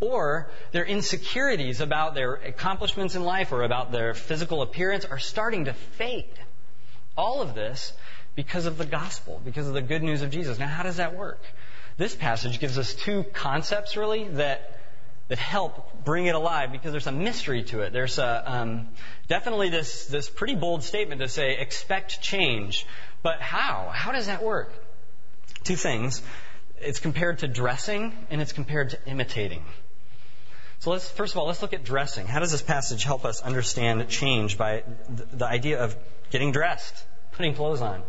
Or 0.00 0.50
their 0.72 0.84
insecurities 0.84 1.80
about 1.80 2.14
their 2.14 2.34
accomplishments 2.34 3.14
in 3.14 3.22
life 3.22 3.52
or 3.52 3.62
about 3.62 3.92
their 3.92 4.12
physical 4.12 4.60
appearance 4.60 5.04
are 5.04 5.20
starting 5.20 5.66
to 5.66 5.72
fade. 5.72 6.34
All 7.16 7.42
of 7.42 7.54
this 7.54 7.92
because 8.34 8.66
of 8.66 8.78
the 8.78 8.86
gospel, 8.86 9.40
because 9.44 9.68
of 9.68 9.74
the 9.74 9.82
good 9.82 10.02
news 10.02 10.22
of 10.22 10.30
Jesus. 10.30 10.58
Now, 10.58 10.66
how 10.66 10.82
does 10.82 10.96
that 10.96 11.14
work? 11.14 11.40
This 11.96 12.14
passage 12.14 12.58
gives 12.58 12.78
us 12.78 12.94
two 12.94 13.24
concepts 13.32 13.96
really 13.96 14.28
that 14.28 14.80
that 15.28 15.38
help 15.38 16.04
bring 16.04 16.26
it 16.26 16.34
alive 16.34 16.70
because 16.70 16.92
there's 16.92 17.06
a 17.06 17.12
mystery 17.12 17.62
to 17.62 17.80
it. 17.80 17.92
There's 17.92 18.18
a, 18.18 18.42
um, 18.44 18.88
definitely 19.26 19.70
this 19.70 20.06
this 20.06 20.28
pretty 20.28 20.54
bold 20.54 20.82
statement 20.82 21.20
to 21.20 21.28
say 21.28 21.56
expect 21.56 22.20
change, 22.20 22.86
but 23.22 23.40
how? 23.40 23.90
How 23.92 24.12
does 24.12 24.26
that 24.26 24.42
work? 24.42 24.72
Two 25.62 25.76
things. 25.76 26.20
It's 26.78 27.00
compared 27.00 27.38
to 27.38 27.48
dressing 27.48 28.12
and 28.30 28.42
it's 28.42 28.52
compared 28.52 28.90
to 28.90 28.98
imitating. 29.06 29.64
So 30.80 30.90
let's 30.90 31.08
first 31.08 31.32
of 31.32 31.38
all 31.38 31.46
let's 31.46 31.62
look 31.62 31.72
at 31.72 31.84
dressing. 31.84 32.26
How 32.26 32.40
does 32.40 32.52
this 32.52 32.60
passage 32.60 33.04
help 33.04 33.24
us 33.24 33.40
understand 33.40 34.06
change 34.08 34.58
by 34.58 34.82
the 35.08 35.46
idea 35.46 35.82
of 35.82 35.96
getting 36.30 36.52
dressed? 36.52 37.04
putting 37.36 37.54
clothes 37.54 37.80
on. 37.80 38.02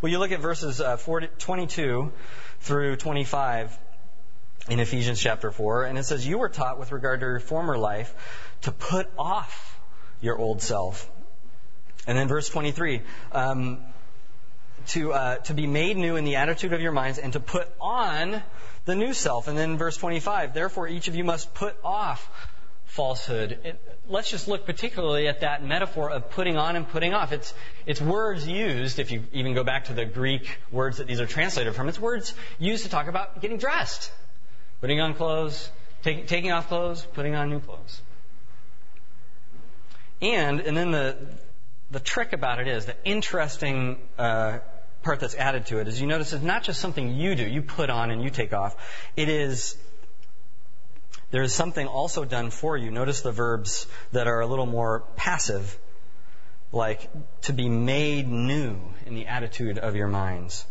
Well, 0.00 0.10
you 0.10 0.18
look 0.18 0.32
at 0.32 0.40
verses 0.40 0.80
uh, 0.80 0.96
40, 0.96 1.28
22 1.38 2.12
through 2.60 2.96
25 2.96 3.78
in 4.68 4.80
Ephesians 4.80 5.20
chapter 5.20 5.50
4, 5.50 5.84
and 5.84 5.98
it 5.98 6.04
says, 6.04 6.26
You 6.26 6.38
were 6.38 6.48
taught 6.48 6.78
with 6.78 6.92
regard 6.92 7.20
to 7.20 7.26
your 7.26 7.40
former 7.40 7.78
life 7.78 8.14
to 8.62 8.72
put 8.72 9.08
off 9.18 9.78
your 10.20 10.38
old 10.38 10.62
self. 10.62 11.08
And 12.06 12.18
then 12.18 12.28
verse 12.28 12.48
23, 12.48 13.02
um, 13.32 13.78
to, 14.88 15.12
uh, 15.12 15.36
to 15.36 15.54
be 15.54 15.66
made 15.68 15.96
new 15.96 16.16
in 16.16 16.24
the 16.24 16.36
attitude 16.36 16.72
of 16.72 16.80
your 16.80 16.92
minds 16.92 17.18
and 17.18 17.32
to 17.34 17.40
put 17.40 17.68
on 17.80 18.42
the 18.84 18.96
new 18.96 19.12
self. 19.12 19.46
And 19.46 19.56
then 19.56 19.78
verse 19.78 19.96
25, 19.96 20.54
therefore 20.54 20.88
each 20.88 21.06
of 21.06 21.14
you 21.14 21.22
must 21.22 21.54
put 21.54 21.76
off 21.84 22.28
falsehood. 22.92 23.58
It, 23.64 23.80
let's 24.06 24.30
just 24.30 24.48
look 24.48 24.66
particularly 24.66 25.26
at 25.26 25.40
that 25.40 25.64
metaphor 25.64 26.10
of 26.10 26.30
putting 26.30 26.58
on 26.58 26.76
and 26.76 26.86
putting 26.86 27.14
off. 27.14 27.32
It's, 27.32 27.54
it's 27.86 28.02
words 28.02 28.46
used, 28.46 28.98
if 28.98 29.10
you 29.10 29.24
even 29.32 29.54
go 29.54 29.64
back 29.64 29.84
to 29.84 29.94
the 29.94 30.04
Greek 30.04 30.58
words 30.70 30.98
that 30.98 31.06
these 31.06 31.18
are 31.18 31.26
translated 31.26 31.74
from, 31.74 31.88
it's 31.88 31.98
words 31.98 32.34
used 32.58 32.84
to 32.84 32.90
talk 32.90 33.08
about 33.08 33.40
getting 33.40 33.56
dressed. 33.56 34.12
Putting 34.82 35.00
on 35.00 35.14
clothes, 35.14 35.70
take, 36.02 36.26
taking 36.26 36.52
off 36.52 36.68
clothes, 36.68 37.06
putting 37.14 37.34
on 37.34 37.48
new 37.48 37.60
clothes. 37.60 38.02
And, 40.20 40.60
and 40.60 40.76
then 40.76 40.90
the, 40.90 41.16
the 41.90 42.00
trick 42.00 42.34
about 42.34 42.60
it 42.60 42.68
is, 42.68 42.84
the 42.84 42.96
interesting 43.04 43.96
uh, 44.18 44.58
part 45.02 45.20
that's 45.20 45.34
added 45.34 45.64
to 45.66 45.78
it 45.78 45.88
is 45.88 45.98
you 45.98 46.06
notice 46.06 46.34
it's 46.34 46.44
not 46.44 46.62
just 46.62 46.78
something 46.78 47.14
you 47.14 47.34
do, 47.36 47.44
you 47.44 47.62
put 47.62 47.88
on 47.88 48.10
and 48.10 48.22
you 48.22 48.28
take 48.28 48.52
off. 48.52 48.76
It 49.16 49.30
is 49.30 49.78
there 51.32 51.42
is 51.42 51.52
something 51.52 51.88
also 51.88 52.24
done 52.24 52.50
for 52.50 52.76
you. 52.76 52.90
Notice 52.90 53.22
the 53.22 53.32
verbs 53.32 53.86
that 54.12 54.28
are 54.28 54.40
a 54.40 54.46
little 54.46 54.66
more 54.66 55.00
passive, 55.16 55.76
like 56.70 57.10
to 57.42 57.52
be 57.52 57.68
made 57.68 58.28
new 58.28 58.76
in 59.06 59.14
the 59.14 59.26
attitude 59.26 59.78
of 59.78 59.96
your 59.96 60.08
minds, 60.08 60.64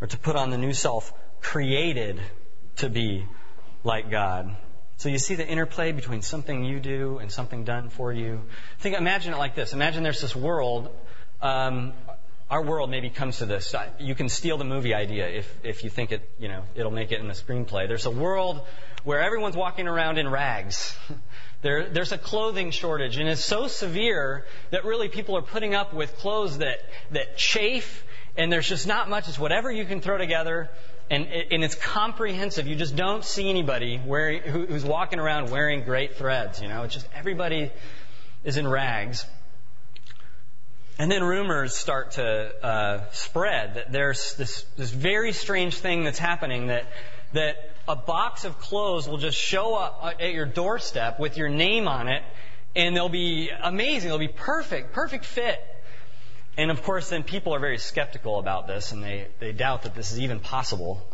or 0.00 0.06
to 0.06 0.18
put 0.18 0.36
on 0.36 0.50
the 0.50 0.58
new 0.58 0.74
self, 0.74 1.12
created 1.40 2.20
to 2.76 2.88
be 2.88 3.26
like 3.84 4.10
God. 4.10 4.54
So 4.98 5.08
you 5.08 5.18
see 5.18 5.34
the 5.34 5.48
interplay 5.48 5.92
between 5.92 6.22
something 6.22 6.62
you 6.62 6.78
do 6.78 7.18
and 7.18 7.32
something 7.32 7.64
done 7.64 7.88
for 7.88 8.12
you. 8.12 8.42
Think, 8.80 8.96
imagine 8.96 9.32
it 9.32 9.38
like 9.38 9.54
this. 9.54 9.72
Imagine 9.72 10.02
there's 10.02 10.20
this 10.20 10.36
world. 10.36 10.94
Um, 11.40 11.94
our 12.52 12.60
world 12.62 12.90
maybe 12.90 13.08
comes 13.08 13.38
to 13.38 13.46
this. 13.46 13.74
You 13.98 14.14
can 14.14 14.28
steal 14.28 14.58
the 14.58 14.64
movie 14.64 14.92
idea 14.92 15.26
if 15.26 15.58
if 15.64 15.84
you 15.84 15.90
think 15.90 16.12
it, 16.12 16.28
you 16.38 16.48
know, 16.48 16.64
it'll 16.74 16.92
make 16.92 17.10
it 17.10 17.18
in 17.18 17.26
the 17.26 17.32
screenplay. 17.32 17.88
There's 17.88 18.04
a 18.04 18.10
world 18.10 18.60
where 19.04 19.22
everyone's 19.22 19.56
walking 19.56 19.88
around 19.88 20.18
in 20.18 20.28
rags. 20.28 20.94
There, 21.62 21.88
there's 21.88 22.10
a 22.10 22.18
clothing 22.18 22.72
shortage, 22.72 23.18
and 23.18 23.28
it's 23.28 23.44
so 23.44 23.68
severe 23.68 24.44
that 24.70 24.84
really 24.84 25.08
people 25.08 25.36
are 25.36 25.42
putting 25.42 25.76
up 25.76 25.94
with 25.94 26.16
clothes 26.16 26.58
that, 26.58 26.78
that 27.12 27.36
chafe, 27.36 28.04
and 28.36 28.50
there's 28.50 28.68
just 28.68 28.88
not 28.88 29.08
much. 29.08 29.28
It's 29.28 29.38
whatever 29.38 29.70
you 29.70 29.84
can 29.84 30.00
throw 30.00 30.18
together, 30.18 30.70
and, 31.08 31.28
and 31.28 31.62
it's 31.62 31.76
comprehensive. 31.76 32.66
You 32.66 32.74
just 32.74 32.96
don't 32.96 33.24
see 33.24 33.48
anybody 33.48 34.00
wearing, 34.04 34.42
who, 34.42 34.66
who's 34.66 34.84
walking 34.84 35.20
around 35.20 35.52
wearing 35.52 35.84
great 35.84 36.16
threads. 36.16 36.60
You 36.60 36.66
know, 36.66 36.82
it's 36.82 36.94
just 36.94 37.06
everybody 37.14 37.70
is 38.42 38.56
in 38.56 38.66
rags. 38.66 39.24
And 40.98 41.10
then 41.10 41.24
rumors 41.24 41.74
start 41.74 42.12
to 42.12 42.64
uh, 42.64 43.10
spread 43.12 43.74
that 43.74 43.92
there's 43.92 44.34
this, 44.36 44.64
this 44.76 44.90
very 44.90 45.32
strange 45.32 45.76
thing 45.76 46.04
that's 46.04 46.18
happening 46.18 46.66
that 46.66 46.84
that 47.32 47.56
a 47.88 47.96
box 47.96 48.44
of 48.44 48.58
clothes 48.58 49.08
will 49.08 49.18
just 49.18 49.38
show 49.38 49.74
up 49.74 50.14
at 50.20 50.32
your 50.32 50.46
doorstep 50.46 51.18
with 51.18 51.36
your 51.36 51.48
name 51.48 51.88
on 51.88 52.08
it, 52.08 52.22
and 52.76 52.94
they'll 52.94 53.08
be 53.08 53.50
amazing. 53.62 54.08
They'll 54.08 54.18
be 54.18 54.28
perfect, 54.28 54.92
perfect 54.92 55.24
fit. 55.24 55.60
And 56.56 56.70
of 56.70 56.82
course, 56.82 57.08
then 57.08 57.22
people 57.22 57.54
are 57.54 57.58
very 57.58 57.78
skeptical 57.78 58.38
about 58.38 58.66
this, 58.66 58.92
and 58.92 59.02
they, 59.02 59.28
they 59.40 59.52
doubt 59.52 59.82
that 59.82 59.94
this 59.94 60.12
is 60.12 60.20
even 60.20 60.38
possible, 60.38 61.06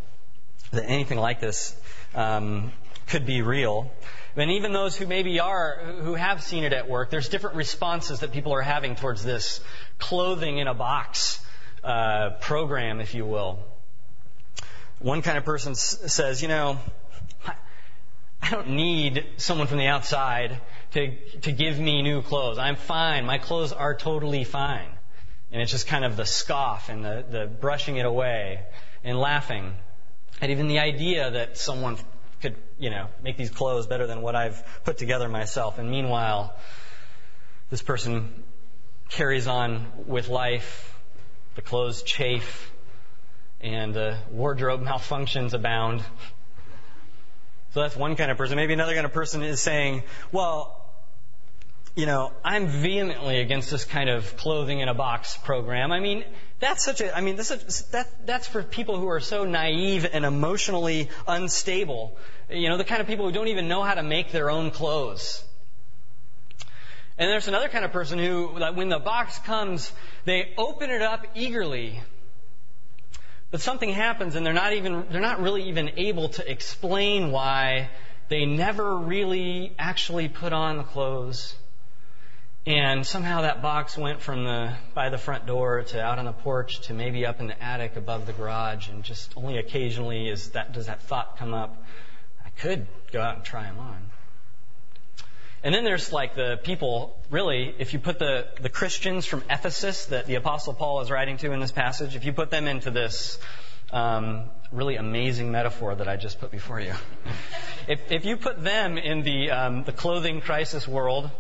that 0.73 0.85
anything 0.85 1.18
like 1.18 1.40
this 1.40 1.76
um, 2.14 2.73
could 3.09 3.27
be 3.27 3.43
real. 3.43 3.91
And 4.37 4.53
even 4.53 4.73
those 4.73 4.97
who 4.97 5.07
maybe 5.07 5.41
are, 5.41 5.81
who 6.00 6.15
have 6.15 6.43
seen 6.43 6.65
it 6.65 6.73
at 6.73 6.88
work, 6.88 7.11
there's 7.11 7.29
different 7.29 7.57
responses 7.57 8.21
that 8.21 8.33
people 8.33 8.53
are 8.53 8.62
having 8.62 8.95
towards 8.95 9.25
this 9.25 9.61
clothing 9.99 10.59
in 10.59 10.69
a 10.69 10.75
box 10.75 11.45
uh, 11.83 12.31
program, 12.41 13.00
if 13.00 13.15
you 13.15 13.27
will. 13.27 13.59
One 15.00 15.23
kind 15.23 15.38
of 15.38 15.45
person 15.45 15.73
s- 15.73 16.12
says, 16.12 16.41
you 16.43 16.49
know, 16.49 16.79
I 18.41 18.50
don't 18.50 18.71
need 18.71 19.27
someone 19.37 19.67
from 19.67 19.79
the 19.79 19.87
outside 19.87 20.61
to, 20.93 21.17
to 21.41 21.53
give 21.53 21.79
me 21.79 22.03
new 22.03 22.23
clothes. 22.23 22.59
I'm 22.59 22.77
fine. 22.77 23.27
My 23.27 23.38
clothes 23.38 23.73
are 23.73 23.95
totally 23.95 24.45
fine. 24.45 24.88
And 25.50 25.61
it's 25.62 25.73
just 25.73 25.87
kind 25.87 26.05
of 26.05 26.17
the 26.17 26.27
scoff 26.27 26.88
and 26.88 27.05
the, 27.05 27.25
the 27.29 27.47
brushing 27.47 27.97
it 27.97 28.07
away 28.07 28.61
and 29.03 29.19
laughing 29.19 29.75
at 30.41 30.50
even 30.50 30.69
the 30.69 30.79
idea 30.79 31.31
that 31.33 31.59
someone 31.59 31.97
could, 32.40 32.57
you 32.78 32.90
know, 32.90 33.09
make 33.23 33.37
these 33.37 33.50
clothes 33.50 33.87
better 33.87 34.07
than 34.07 34.23
what 34.23 34.37
I've 34.37 34.62
put 34.85 34.99
together 34.99 35.28
myself. 35.28 35.78
And 35.78 35.90
meanwhile, 35.90 36.54
this 37.71 37.83
person 37.83 38.45
carries 39.09 39.47
on 39.47 39.87
with 40.07 40.28
life. 40.28 40.95
The 41.54 41.62
clothes 41.62 42.02
chafe 42.02 42.71
and 43.61 43.97
uh, 43.97 44.16
wardrobe 44.30 44.83
malfunctions 44.83 45.54
abound. 45.54 46.02
So 47.75 47.83
that's 47.83 47.97
one 47.97 48.16
kind 48.16 48.30
of 48.30 48.37
person. 48.37 48.57
Maybe 48.57 48.73
another 48.73 48.95
kind 48.95 49.04
of 49.07 49.12
person 49.12 49.42
is 49.42 49.61
saying, 49.61 50.04
well, 50.33 50.77
you 51.99 52.07
know, 52.07 52.33
I'm 52.45 52.69
vehemently 52.69 53.40
against 53.40 53.73
this 53.73 53.85
kind 53.85 54.09
of 54.09 54.37
clothing 54.37 54.78
in 54.78 54.88
a 54.88 54.95
box 54.95 55.37
program. 55.37 55.90
I 55.90 55.99
mean, 55.99 56.25
that's 56.61 56.85
such 56.85 57.00
a, 57.00 57.17
I 57.17 57.23
mean, 57.23 57.35
this 57.35 57.50
is, 57.50 57.87
that, 57.90 58.07
that's 58.25 58.47
for 58.47 58.62
people 58.62 59.00
who 59.00 59.09
are 59.09 59.19
so 59.19 59.45
naive 59.45 60.07
and 60.12 60.25
emotionally 60.25 61.09
unstable. 61.26 62.17
You 62.49 62.69
know, 62.69 62.76
the 62.76 62.85
kind 62.85 63.00
of 63.00 63.09
people 63.09 63.26
who 63.26 63.33
don't 63.33 63.49
even 63.49 63.67
know 63.67 63.83
how 63.83 63.95
to 63.95 64.05
make 64.05 64.31
their 64.31 64.49
own 64.49 64.71
clothes. 64.71 65.43
And 67.19 67.28
there's 67.28 67.49
another 67.49 67.69
kind 67.69 67.85
of 67.85 67.90
person 67.90 68.21
who, 68.21 68.47
when 68.75 68.90
the 68.90 69.00
box 69.00 69.37
comes, 69.40 69.90
they 70.25 70.55
open 70.57 70.90
it 70.90 71.02
up 71.02 71.26
eagerly 71.35 72.00
but 73.50 73.62
something 73.62 73.90
happens 73.90 74.35
and 74.35 74.45
they're 74.45 74.52
not 74.52 74.75
even, 74.75 75.07
they're 75.11 75.23
not 75.23 75.40
really 75.40 75.71
even 75.71 75.93
able 75.97 76.28
to 76.28 76.49
explain 76.49 77.33
why 77.33 77.88
they 78.28 78.45
never 78.45 78.99
really 78.99 79.73
actually 79.78 80.28
put 80.28 80.52
on 80.52 80.76
the 80.76 80.83
clothes. 80.83 81.57
And 82.67 83.07
somehow 83.07 83.43
that 83.43 83.62
box 83.62 83.97
went 83.97 84.21
from 84.21 84.45
the, 84.45 84.75
by 84.95 85.09
the 85.09 85.19
front 85.19 85.47
door 85.47 85.85
to 85.85 86.03
out 86.03 86.19
on 86.19 86.27
the 86.27 86.33
porch 86.33 86.81
to 86.83 86.95
maybe 86.95 87.25
up 87.25 87.41
in 87.41 87.47
the 87.47 87.62
attic 87.62 87.97
above 87.97 88.27
the 88.27 88.33
garage 88.33 88.88
and 88.88 89.03
just 89.03 89.33
only 89.37 89.59
occasionally 89.59 90.29
is 90.29 90.50
that, 90.50 90.73
does 90.73 90.87
that 90.87 91.03
thought 91.03 91.38
come 91.38 91.55
up, 91.55 91.83
I 92.45 92.50
could 92.50 92.87
go 93.11 93.23
out 93.23 93.37
and 93.37 93.45
try 93.45 93.62
them 93.62 93.79
on. 93.79 94.11
And 95.62 95.75
then 95.75 95.85
there's 95.85 96.12
like 96.12 96.35
the 96.35 96.61
people, 96.62 97.17
really, 97.31 97.75
if 97.79 97.93
you 97.93 97.99
put 97.99 98.19
the, 98.19 98.47
the 98.61 98.69
Christians 98.69 99.27
from 99.27 99.43
Ephesus 99.50 100.07
that 100.07 100.27
the 100.27 100.37
Apostle 100.37 100.75
Paul 100.75 101.00
is 101.00 101.11
writing 101.11 101.37
to 101.38 101.53
in 101.53 101.61
this 101.61 101.73
passage, 101.73 102.15
if 102.15 102.25
you 102.25 102.33
put 102.33 102.50
them 102.50 102.69
into 102.69 102.91
this 102.91 103.38
um, 103.91 104.45
really 104.71 104.97
amazing 104.97 105.50
metaphor 105.50 105.95
that 105.95 106.09
I 106.09 106.17
just 106.17 106.38
put 106.38 106.50
before 106.50 106.81
you. 106.81 106.93
if, 107.88 108.12
if 108.12 108.25
you 108.25 108.37
put 108.37 108.62
them 108.62 108.99
in 108.99 109.23
the, 109.23 109.50
um, 109.50 109.85
the 109.85 109.93
clothing 109.93 110.41
crisis 110.41 110.87
world, 110.87 111.31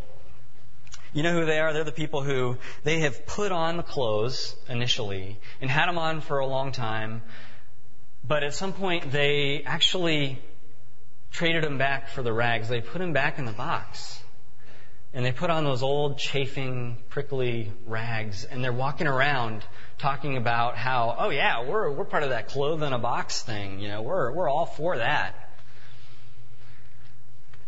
you 1.12 1.22
know 1.22 1.32
who 1.32 1.46
they 1.46 1.58
are? 1.58 1.72
They're 1.72 1.84
the 1.84 1.92
people 1.92 2.22
who 2.22 2.58
they 2.84 3.00
have 3.00 3.26
put 3.26 3.52
on 3.52 3.76
the 3.76 3.82
clothes 3.82 4.54
initially 4.68 5.38
and 5.60 5.70
had 5.70 5.86
them 5.86 5.98
on 5.98 6.20
for 6.20 6.38
a 6.38 6.46
long 6.46 6.72
time, 6.72 7.22
but 8.26 8.42
at 8.42 8.54
some 8.54 8.72
point 8.72 9.10
they 9.10 9.62
actually 9.64 10.38
traded 11.30 11.64
them 11.64 11.78
back 11.78 12.08
for 12.08 12.22
the 12.22 12.32
rags. 12.32 12.68
They 12.68 12.80
put 12.80 12.98
them 12.98 13.12
back 13.12 13.38
in 13.38 13.44
the 13.44 13.52
box. 13.52 14.22
And 15.14 15.24
they 15.24 15.32
put 15.32 15.48
on 15.48 15.64
those 15.64 15.82
old 15.82 16.18
chafing, 16.18 16.98
prickly 17.08 17.72
rags 17.86 18.44
and 18.44 18.62
they're 18.62 18.72
walking 18.72 19.06
around 19.06 19.64
talking 19.96 20.36
about 20.36 20.76
how, 20.76 21.16
oh 21.18 21.30
yeah, 21.30 21.64
we're, 21.64 21.90
we're 21.90 22.04
part 22.04 22.22
of 22.22 22.30
that 22.30 22.48
clothes 22.48 22.82
in 22.82 22.92
a 22.92 22.98
box 22.98 23.42
thing. 23.42 23.80
You 23.80 23.88
know, 23.88 24.02
we're, 24.02 24.32
we're 24.32 24.48
all 24.48 24.66
for 24.66 24.98
that. 24.98 25.34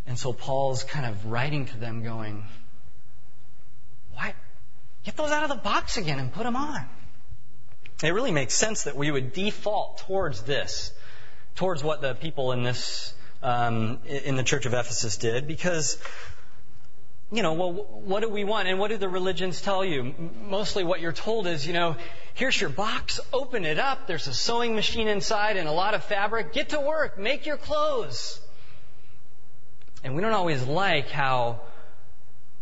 And 0.06 0.18
so 0.18 0.32
Paul's 0.32 0.84
kind 0.84 1.06
of 1.06 1.26
writing 1.26 1.66
to 1.66 1.78
them 1.78 2.02
going, 2.02 2.44
why? 4.20 4.34
Get 5.04 5.16
those 5.16 5.30
out 5.30 5.44
of 5.44 5.48
the 5.48 5.62
box 5.62 5.96
again 5.96 6.18
and 6.18 6.32
put 6.32 6.44
them 6.44 6.56
on. 6.56 6.86
It 8.02 8.10
really 8.10 8.32
makes 8.32 8.54
sense 8.54 8.84
that 8.84 8.96
we 8.96 9.10
would 9.10 9.32
default 9.32 9.98
towards 9.98 10.42
this, 10.42 10.92
towards 11.54 11.82
what 11.82 12.00
the 12.00 12.14
people 12.14 12.52
in 12.52 12.62
this, 12.62 13.14
um, 13.42 13.98
in 14.04 14.36
the 14.36 14.42
church 14.42 14.66
of 14.66 14.74
Ephesus 14.74 15.16
did, 15.16 15.46
because 15.46 15.98
you 17.32 17.42
know, 17.42 17.52
well, 17.52 17.72
what 17.72 18.22
do 18.22 18.28
we 18.28 18.42
want? 18.42 18.66
And 18.66 18.80
what 18.80 18.90
do 18.90 18.96
the 18.96 19.08
religions 19.08 19.60
tell 19.62 19.84
you? 19.84 20.14
Mostly 20.42 20.82
what 20.82 21.00
you're 21.00 21.12
told 21.12 21.46
is, 21.46 21.64
you 21.64 21.72
know, 21.72 21.96
here's 22.34 22.60
your 22.60 22.70
box, 22.70 23.20
open 23.32 23.64
it 23.64 23.78
up, 23.78 24.08
there's 24.08 24.26
a 24.26 24.34
sewing 24.34 24.74
machine 24.74 25.06
inside 25.06 25.56
and 25.56 25.68
a 25.68 25.72
lot 25.72 25.94
of 25.94 26.02
fabric, 26.02 26.52
get 26.52 26.70
to 26.70 26.80
work, 26.80 27.18
make 27.18 27.46
your 27.46 27.56
clothes. 27.56 28.40
And 30.02 30.16
we 30.16 30.22
don't 30.22 30.32
always 30.32 30.64
like 30.64 31.08
how, 31.08 31.60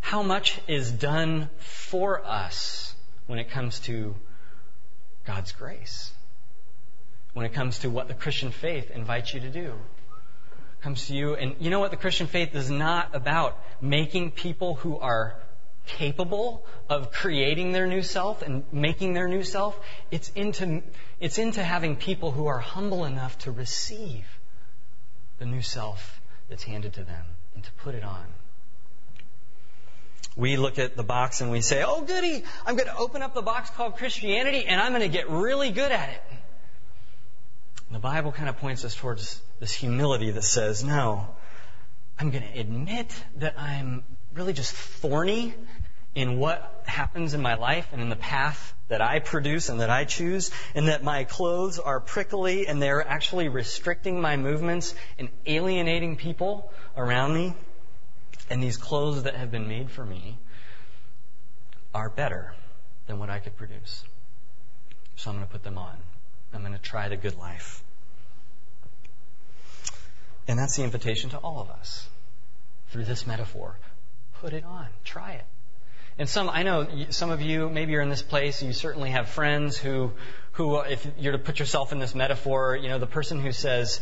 how 0.01 0.23
much 0.23 0.61
is 0.69 0.91
done 0.91 1.51
for 1.59 2.25
us 2.25 2.95
when 3.27 3.39
it 3.39 3.51
comes 3.51 3.81
to 3.81 4.15
God's 5.25 5.53
grace. 5.53 6.13
When 7.35 7.45
it 7.45 7.53
comes 7.53 7.81
to 7.81 7.91
what 7.91 8.09
the 8.09 8.15
Christian 8.15 8.51
faith 8.51 8.91
invites 8.91 9.35
you 9.35 9.41
to 9.41 9.51
do 9.51 9.75
comes 10.81 11.07
to 11.09 11.15
you. 11.15 11.35
And 11.35 11.57
you 11.61 11.71
know 11.71 11.81
what? 11.81 11.91
The 11.91 11.97
Christian 11.97 12.27
faith 12.27 12.55
is 12.55 12.71
not 12.71 13.15
about 13.15 13.59
making 13.81 14.33
people 14.33 14.75
who 14.75 14.99
are 14.99 15.35
capable 15.87 16.67
of 16.89 17.11
creating 17.11 17.73
their 17.73 17.87
new 17.87 18.03
self 18.03 18.43
and 18.43 18.65
making 18.73 19.15
their 19.15 19.29
new 19.29 19.43
self. 19.43 19.79
It's 20.11 20.31
into, 20.31 20.83
it's 21.19 21.39
into 21.39 21.63
having 21.63 21.97
people 21.97 22.31
who 22.31 22.47
are 22.47 22.59
humble 22.59 23.05
enough 23.05 23.39
to 23.39 23.51
receive 23.51 24.27
the 25.39 25.47
new 25.47 25.63
self 25.63 26.21
that's 26.49 26.63
handed 26.63 26.95
to 26.95 27.05
them 27.05 27.25
and 27.55 27.65
to 27.65 27.73
put 27.73 27.95
it 27.95 28.05
on. 28.05 28.25
We 30.39 30.57
look 30.57 30.79
at 30.79 30.97
the 30.97 31.03
box 31.03 31.41
and 31.41 31.51
we 31.51 31.61
say, 31.61 31.83
oh 31.85 32.03
goody, 32.03 32.45
I'm 32.65 32.77
going 32.77 32.89
to 32.89 32.97
open 32.97 33.23
up 33.23 33.35
the 33.35 33.43
box 33.43 33.71
called 33.71 33.97
Christianity 33.97 34.67
and 34.67 34.81
I'm 34.81 34.93
going 34.93 35.03
to 35.03 35.09
get 35.09 35.29
really 35.29 35.73
good 35.73 35.91
at 35.91 36.11
it. 36.11 36.23
The 37.91 37.99
Bible 37.99 38.31
kind 38.31 38.49
of 38.49 38.57
points 38.59 38.85
us 38.85 38.95
towards 38.95 39.43
this 39.59 39.73
humility 39.73 40.31
that 40.31 40.45
says, 40.45 40.85
no, 40.85 41.27
I'm 42.21 42.31
going 42.31 42.45
to 42.45 42.61
admit 42.61 43.13
that 43.39 43.59
I'm 43.59 44.05
really 44.33 44.53
just 44.53 44.73
thorny 44.73 45.55
in 46.15 46.39
what 46.39 46.83
happens 46.87 47.35
in 47.35 47.43
my 47.43 47.55
life 47.55 47.89
and 47.93 48.01
in 48.01 48.09
the 48.09 48.17
path 48.17 48.75
that 48.87 49.03
I 49.03 49.19
produce 49.19 49.69
and 49.69 49.81
that 49.81 49.91
I 49.91 50.05
choose, 50.05 50.53
and 50.75 50.89
that 50.89 51.03
my 51.03 51.25
clothes 51.25 51.79
are 51.79 51.99
prickly 52.01 52.69
and 52.69 52.81
they're 52.81 53.07
actually 53.07 53.49
restricting 53.49 54.21
my 54.21 54.37
movements 54.37 54.95
and 55.19 55.29
alienating 55.47 56.17
people 56.17 56.73
around 56.97 57.35
me. 57.35 57.55
And 58.51 58.63
these 58.63 58.77
clothes 58.77 59.25
that 59.25 59.37
have 59.37 59.51
been 59.51 59.69
made 59.69 59.91
for 59.91 60.05
me 60.05 60.39
are 61.95 62.09
better 62.09 62.55
than 63.07 63.19
what 63.19 63.31
I 63.31 63.39
could 63.39 63.57
produce. 63.57 64.05
So 65.17 65.31
I'm 65.31 65.37
going 65.37 65.47
to 65.47 65.53
put 65.53 65.63
them 65.63 65.79
on. 65.79 65.97
I'm 66.55 66.61
going 66.61 66.73
to 66.73 66.79
try 66.79 67.09
the 67.09 67.17
good 67.17 67.37
life. 67.37 67.83
And 70.47 70.59
that's 70.59 70.77
the 70.77 70.85
invitation 70.85 71.31
to 71.31 71.39
all 71.39 71.61
of 71.61 71.69
us 71.71 72.09
through 72.91 73.05
this 73.05 73.27
metaphor. 73.27 73.77
Put 74.41 74.55
it 74.55 74.65
on. 74.65 74.87
Try 75.05 75.33
it. 75.33 75.45
And 76.19 76.29
some, 76.29 76.49
I 76.49 76.63
know 76.63 76.87
some 77.11 77.31
of 77.31 77.43
you, 77.43 77.69
maybe 77.69 77.93
you're 77.93 78.03
in 78.03 78.09
this 78.09 78.23
place, 78.23 78.63
you 78.63 78.73
certainly 78.73 79.11
have 79.11 79.29
friends 79.29 79.77
who, 79.77 80.13
who, 80.53 80.81
if 80.81 81.07
you're 81.19 81.33
to 81.33 81.39
put 81.39 81.61
yourself 81.61 81.93
in 81.93 82.01
this 82.01 82.15
metaphor, 82.15 82.77
you 82.77 82.89
know, 82.89 82.99
the 82.99 83.07
person 83.07 83.41
who 83.41 83.53
says, 83.53 84.01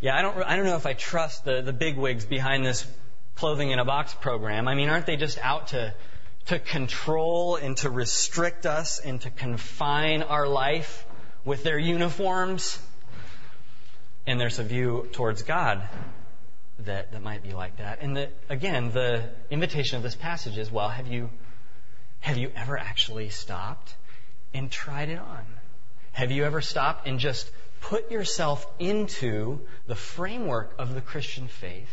yeah, 0.00 0.16
I 0.16 0.20
don't, 0.22 0.36
I 0.42 0.56
don't 0.56 0.66
know 0.66 0.76
if 0.76 0.84
I 0.84 0.92
trust 0.92 1.44
the, 1.44 1.62
the 1.62 1.72
big 1.72 1.96
wigs 1.96 2.26
behind 2.26 2.66
this 2.66 2.86
clothing 3.36 3.70
in 3.70 3.78
a 3.78 3.84
box 3.84 4.14
program. 4.14 4.68
I 4.68 4.74
mean, 4.74 4.88
aren't 4.88 5.06
they 5.06 5.16
just 5.16 5.38
out 5.38 5.68
to, 5.68 5.94
to 6.46 6.58
control 6.58 7.56
and 7.56 7.76
to 7.78 7.90
restrict 7.90 8.66
us 8.66 9.00
and 9.00 9.20
to 9.22 9.30
confine 9.30 10.22
our 10.22 10.46
life 10.46 11.04
with 11.44 11.62
their 11.62 11.78
uniforms? 11.78 12.78
And 14.26 14.40
there's 14.40 14.58
a 14.58 14.64
view 14.64 15.08
towards 15.12 15.42
God 15.42 15.82
that, 16.80 17.12
that 17.12 17.22
might 17.22 17.42
be 17.42 17.52
like 17.52 17.76
that. 17.78 18.00
And 18.00 18.16
the, 18.16 18.28
again, 18.48 18.90
the 18.92 19.28
invitation 19.50 19.96
of 19.96 20.02
this 20.02 20.14
passage 20.14 20.58
is, 20.58 20.70
well, 20.70 20.88
have 20.88 21.06
you, 21.06 21.30
have 22.20 22.38
you 22.38 22.50
ever 22.56 22.78
actually 22.78 23.28
stopped 23.28 23.94
and 24.52 24.70
tried 24.70 25.08
it 25.08 25.18
on? 25.18 25.44
Have 26.12 26.30
you 26.30 26.44
ever 26.44 26.60
stopped 26.60 27.06
and 27.06 27.18
just 27.18 27.50
put 27.80 28.10
yourself 28.10 28.66
into 28.78 29.60
the 29.86 29.94
framework 29.94 30.74
of 30.78 30.94
the 30.94 31.00
Christian 31.00 31.48
faith? 31.48 31.92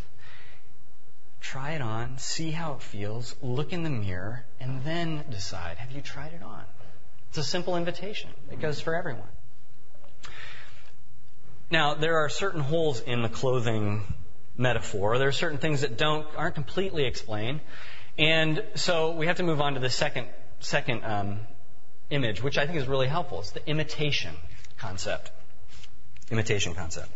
Try 1.42 1.72
it 1.72 1.82
on, 1.82 2.18
see 2.20 2.52
how 2.52 2.74
it 2.74 2.82
feels, 2.82 3.36
look 3.42 3.74
in 3.74 3.84
the 3.84 3.90
mirror, 3.90 4.46
and 4.60 4.84
then 4.84 5.26
decide, 5.30 5.78
have 5.78 5.92
you 5.92 6.02
tried 6.02 6.34
it 6.34 6.44
on? 6.44 6.64
It's 7.30 7.40
a 7.40 7.44
simple 7.44 7.76
invitation. 7.78 8.30
It 8.52 8.60
goes 8.62 8.80
for 8.80 8.96
everyone. 8.96 9.28
Now, 11.72 11.96
there 11.96 12.18
are 12.18 12.30
certain 12.30 12.62
holes 12.62 13.00
in 13.00 13.22
the 13.22 13.30
clothing 13.30 14.04
metaphor. 14.58 15.18
There 15.18 15.30
are 15.30 15.34
certain 15.34 15.58
things 15.58 15.82
that 15.82 15.98
don't 15.98 16.28
aren't 16.36 16.56
completely 16.56 17.06
explained, 17.06 17.62
and 18.18 18.64
so 18.76 19.12
we 19.12 19.28
have 19.28 19.38
to 19.38 19.44
move 19.44 19.62
on 19.62 19.74
to 19.76 19.80
the 19.80 19.90
second 19.90 20.28
second 20.60 21.04
um, 21.04 21.40
image, 22.10 22.44
which 22.44 22.58
I 22.58 22.66
think 22.66 22.78
is 22.78 22.88
really 22.88 23.08
helpful. 23.08 23.40
It's 23.40 23.52
the 23.52 23.68
imitation 23.68 24.36
concept. 24.78 25.32
Imitation 26.30 26.76
concept. 26.76 27.10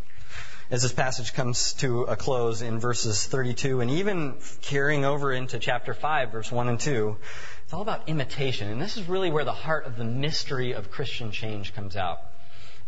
As 0.71 0.81
this 0.81 0.93
passage 0.93 1.33
comes 1.33 1.73
to 1.73 2.03
a 2.03 2.15
close 2.15 2.63
in 2.63 2.79
verses 2.79 3.23
32 3.23 3.81
and 3.81 3.91
even 3.91 4.35
carrying 4.63 5.05
over 5.05 5.31
into 5.31 5.59
chapter 5.59 5.93
5, 5.93 6.31
verse 6.31 6.51
1 6.51 6.69
and 6.69 6.79
2, 6.79 7.15
it's 7.63 7.73
all 7.73 7.83
about 7.83 8.09
imitation. 8.09 8.71
And 8.71 8.81
this 8.81 8.97
is 8.97 9.07
really 9.07 9.29
where 9.29 9.45
the 9.45 9.51
heart 9.51 9.85
of 9.85 9.95
the 9.95 10.03
mystery 10.03 10.73
of 10.73 10.89
Christian 10.89 11.31
change 11.31 11.75
comes 11.75 11.95
out. 11.95 12.17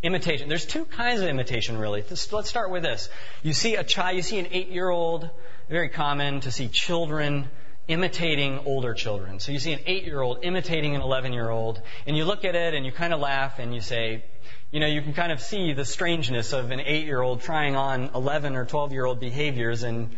Imitation. 0.02 0.50
There's 0.50 0.66
two 0.66 0.86
kinds 0.86 1.22
of 1.22 1.28
imitation, 1.28 1.78
really. 1.78 2.04
Let's 2.10 2.50
start 2.50 2.72
with 2.72 2.82
this. 2.82 3.10
You 3.44 3.54
see 3.54 3.76
a 3.76 3.84
child, 3.84 4.16
you 4.16 4.24
see 4.24 4.40
an 4.40 4.48
eight-year-old, 4.52 5.30
very 5.70 5.90
common 5.90 6.42
to 6.42 6.52
see 6.52 6.70
children 6.70 7.48
imitating 7.88 8.60
older 8.66 8.94
children. 8.94 9.40
So 9.40 9.52
you 9.52 9.60
see 9.60 9.74
an 9.74 9.80
eight-year-old 9.86 10.44
imitating 10.44 10.96
an 10.96 11.02
11-year-old, 11.02 11.82
and 12.06 12.18
you 12.18 12.26
look 12.26 12.44
at 12.44 12.56
it 12.56 12.74
and 12.74 12.86
you 12.86 12.92
kind 12.92 13.14
of 13.14 13.20
laugh 13.20 13.60
and 13.60 13.74
you 13.74 13.82
say, 13.82 14.26
you 14.72 14.80
know, 14.80 14.88
you 14.88 15.02
can 15.02 15.14
kind 15.14 15.32
of 15.32 15.42
see 15.42 15.74
the 15.74 15.86
strangeness 15.86 16.52
of 16.52 16.72
an 16.72 16.82
eight-year-old 16.82 17.42
trying 17.42 17.76
on 17.76 18.12
11 18.14 18.56
or 18.56 18.66
12-year-old 18.66 19.20
behaviors 19.20 19.84
and, 19.84 20.10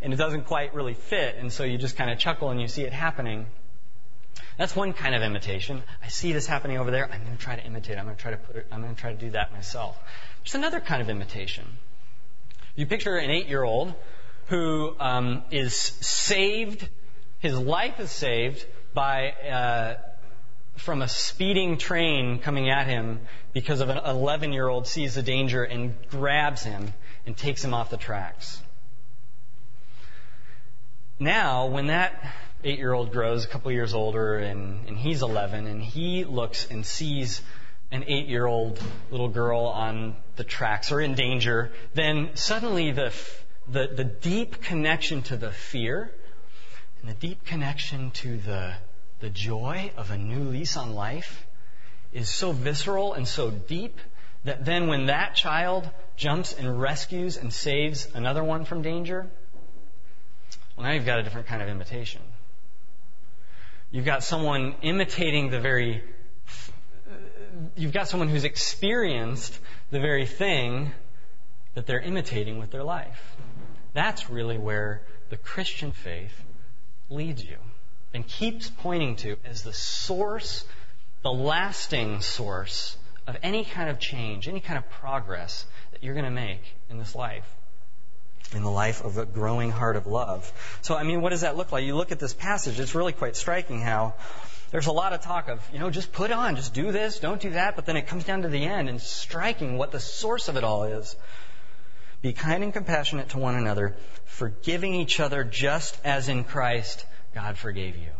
and 0.00 0.12
it 0.12 0.16
doesn't 0.16 0.44
quite 0.46 0.74
really 0.74 0.94
fit. 0.94 1.36
And 1.38 1.52
so 1.52 1.64
you 1.64 1.76
just 1.76 1.96
kind 1.96 2.10
of 2.10 2.18
chuckle 2.18 2.50
and 2.50 2.60
you 2.60 2.68
see 2.68 2.82
it 2.82 2.92
happening. 2.92 3.46
That's 4.56 4.74
one 4.74 4.92
kind 4.92 5.14
of 5.14 5.22
imitation. 5.22 5.82
I 6.02 6.08
see 6.08 6.32
this 6.32 6.46
happening 6.46 6.78
over 6.78 6.90
there. 6.90 7.04
I'm 7.04 7.22
going 7.22 7.36
to 7.36 7.42
try 7.42 7.56
to 7.56 7.64
imitate. 7.64 7.98
I'm 7.98 8.04
going 8.04 8.16
to 8.16 8.22
try 8.22 8.30
to 8.30 8.38
put 8.38 8.56
it, 8.56 8.66
I'm 8.72 8.82
going 8.82 8.94
to 8.94 9.00
try 9.00 9.12
to 9.12 9.18
do 9.18 9.30
that 9.30 9.52
myself. 9.52 9.98
There's 10.42 10.54
another 10.54 10.80
kind 10.80 11.02
of 11.02 11.10
imitation. 11.10 11.64
You 12.74 12.86
picture 12.86 13.16
an 13.16 13.30
eight-year-old 13.30 13.94
who 14.46 14.96
um, 14.98 15.42
is 15.50 15.74
saved. 15.74 16.88
His 17.40 17.56
life 17.56 18.00
is 18.00 18.10
saved 18.10 18.64
by 18.94 19.30
uh, 19.30 19.94
from 20.76 21.02
a 21.02 21.08
speeding 21.08 21.78
train 21.78 22.40
coming 22.40 22.68
at 22.68 22.86
him 22.86 23.20
because 23.52 23.80
of 23.80 23.88
an 23.88 23.98
11-year-old 23.98 24.86
sees 24.86 25.14
the 25.14 25.22
danger 25.22 25.62
and 25.62 25.94
grabs 26.08 26.62
him 26.62 26.92
and 27.26 27.36
takes 27.36 27.64
him 27.64 27.74
off 27.74 27.90
the 27.90 27.96
tracks. 27.96 28.60
Now, 31.20 31.66
when 31.66 31.88
that 31.88 32.34
eight 32.64 32.78
year 32.78 32.92
old 32.92 33.12
grows 33.12 33.44
a 33.44 33.48
couple 33.48 33.70
years 33.70 33.94
older 33.94 34.36
and, 34.36 34.88
and 34.88 34.96
he's 34.96 35.22
11 35.22 35.66
and 35.66 35.82
he 35.82 36.24
looks 36.24 36.66
and 36.70 36.84
sees 36.84 37.40
an 37.90 38.04
eight 38.08 38.26
year 38.26 38.46
old 38.46 38.80
little 39.10 39.28
girl 39.28 39.60
on 39.60 40.16
the 40.36 40.44
tracks 40.44 40.90
or 40.90 41.00
in 41.00 41.14
danger, 41.14 41.70
then 41.94 42.30
suddenly 42.34 42.92
the, 42.92 43.12
the, 43.68 43.88
the 43.94 44.04
deep 44.04 44.62
connection 44.62 45.22
to 45.22 45.36
the 45.36 45.50
fear 45.50 46.12
and 47.00 47.10
the 47.10 47.14
deep 47.14 47.44
connection 47.44 48.10
to 48.10 48.38
the, 48.38 48.74
the 49.20 49.30
joy 49.30 49.90
of 49.96 50.10
a 50.10 50.18
new 50.18 50.44
lease 50.44 50.76
on 50.76 50.94
life 50.94 51.46
is 52.12 52.28
so 52.28 52.52
visceral 52.52 53.14
and 53.14 53.26
so 53.26 53.50
deep 53.50 53.98
that 54.44 54.64
then 54.64 54.86
when 54.86 55.06
that 55.06 55.34
child 55.34 55.88
jumps 56.16 56.52
and 56.52 56.80
rescues 56.80 57.36
and 57.36 57.52
saves 57.52 58.08
another 58.14 58.42
one 58.42 58.64
from 58.64 58.82
danger, 58.82 59.26
well, 60.76 60.86
now 60.86 60.92
you've 60.92 61.06
got 61.06 61.18
a 61.18 61.22
different 61.22 61.46
kind 61.46 61.62
of 61.62 61.68
imitation. 61.68 62.22
You've 63.90 64.04
got 64.04 64.22
someone 64.22 64.74
imitating 64.82 65.50
the 65.50 65.60
very, 65.60 66.02
you've 67.76 67.92
got 67.92 68.08
someone 68.08 68.28
who's 68.28 68.44
experienced 68.44 69.58
the 69.90 70.00
very 70.00 70.26
thing 70.26 70.92
that 71.74 71.86
they're 71.86 72.00
imitating 72.00 72.58
with 72.58 72.70
their 72.70 72.84
life. 72.84 73.36
That's 73.92 74.28
really 74.30 74.58
where 74.58 75.02
the 75.30 75.36
Christian 75.36 75.92
faith 75.92 76.32
leads 77.10 77.44
you 77.44 77.56
and 78.14 78.26
keeps 78.26 78.70
pointing 78.70 79.16
to 79.16 79.36
as 79.44 79.62
the 79.62 79.72
source, 79.72 80.64
the 81.22 81.32
lasting 81.32 82.20
source 82.20 82.96
of 83.26 83.36
any 83.42 83.64
kind 83.64 83.90
of 83.90 83.98
change, 83.98 84.48
any 84.48 84.60
kind 84.60 84.78
of 84.78 84.88
progress 84.90 85.66
that 85.92 86.02
you're 86.02 86.14
going 86.14 86.24
to 86.24 86.30
make 86.30 86.62
in 86.90 86.98
this 86.98 87.14
life. 87.14 87.44
In 88.54 88.62
the 88.62 88.70
life 88.70 89.04
of 89.04 89.18
a 89.18 89.26
growing 89.26 89.70
heart 89.70 89.96
of 89.96 90.06
love. 90.06 90.50
So, 90.80 90.96
I 90.96 91.02
mean, 91.02 91.20
what 91.20 91.30
does 91.30 91.42
that 91.42 91.56
look 91.56 91.70
like? 91.70 91.84
You 91.84 91.96
look 91.96 92.12
at 92.12 92.18
this 92.18 92.32
passage, 92.32 92.80
it's 92.80 92.94
really 92.94 93.12
quite 93.12 93.36
striking 93.36 93.80
how 93.82 94.14
there's 94.70 94.86
a 94.86 94.92
lot 94.92 95.12
of 95.12 95.20
talk 95.20 95.48
of, 95.48 95.60
you 95.72 95.78
know, 95.78 95.90
just 95.90 96.12
put 96.12 96.30
on, 96.30 96.56
just 96.56 96.72
do 96.72 96.90
this, 96.90 97.18
don't 97.18 97.40
do 97.40 97.50
that, 97.50 97.76
but 97.76 97.84
then 97.84 97.96
it 97.96 98.06
comes 98.06 98.24
down 98.24 98.42
to 98.42 98.48
the 98.48 98.64
end 98.64 98.88
and 98.88 99.00
striking 99.00 99.76
what 99.76 99.92
the 99.92 100.00
source 100.00 100.48
of 100.48 100.56
it 100.56 100.64
all 100.64 100.84
is. 100.84 101.14
Be 102.20 102.32
kind 102.32 102.64
and 102.64 102.72
compassionate 102.72 103.30
to 103.30 103.38
one 103.38 103.54
another, 103.54 103.96
forgiving 104.24 104.94
each 104.94 105.20
other 105.20 105.44
just 105.44 105.98
as 106.04 106.28
in 106.28 106.44
Christ 106.44 107.06
God 107.34 107.56
forgave 107.56 107.96
you. 107.96 108.10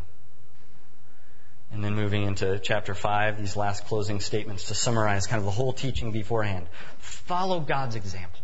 And 1.73 1.85
then 1.85 1.95
moving 1.95 2.23
into 2.23 2.59
chapter 2.61 2.95
5, 2.95 3.39
these 3.39 3.57
last 3.57 3.87
closing 3.87 4.21
statements 4.21 4.69
to 4.69 4.75
summarize 4.75 5.27
kind 5.27 5.39
of 5.39 5.45
the 5.45 5.51
whole 5.51 5.73
teaching 5.73 6.13
beforehand. 6.13 6.67
Follow 6.99 7.61
God's 7.61 7.95
example. 7.95 8.41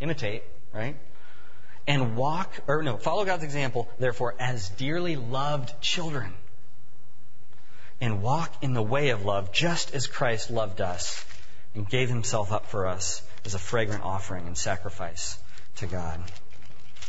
Imitate, 0.00 0.42
right? 0.72 0.96
And 1.86 2.16
walk, 2.16 2.52
or 2.66 2.82
no, 2.82 2.96
follow 2.96 3.24
God's 3.24 3.44
example, 3.44 3.88
therefore, 3.98 4.34
as 4.38 4.68
dearly 4.70 5.16
loved 5.16 5.80
children. 5.80 6.34
And 8.00 8.22
walk 8.22 8.52
in 8.62 8.74
the 8.74 8.82
way 8.82 9.10
of 9.10 9.24
love, 9.24 9.52
just 9.52 9.94
as 9.94 10.06
Christ 10.06 10.50
loved 10.50 10.80
us 10.80 11.24
and 11.74 11.88
gave 11.88 12.08
himself 12.08 12.52
up 12.52 12.66
for 12.66 12.86
us 12.86 13.22
as 13.44 13.54
a 13.54 13.58
fragrant 13.58 14.04
offering 14.04 14.46
and 14.46 14.56
sacrifice 14.56 15.38
to 15.76 15.86
God. 15.86 16.22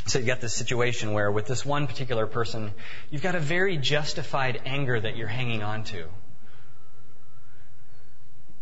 So 0.06 0.18
you've 0.18 0.26
got 0.26 0.40
this 0.40 0.54
situation 0.54 1.12
where 1.12 1.30
with 1.30 1.46
this 1.46 1.64
one 1.64 1.86
particular 1.86 2.26
person, 2.26 2.72
you've 3.10 3.22
got 3.22 3.34
a 3.34 3.40
very 3.40 3.76
justified 3.76 4.62
anger 4.64 4.98
that 4.98 5.16
you're 5.16 5.28
hanging 5.28 5.62
on 5.62 5.84
to. 5.84 6.06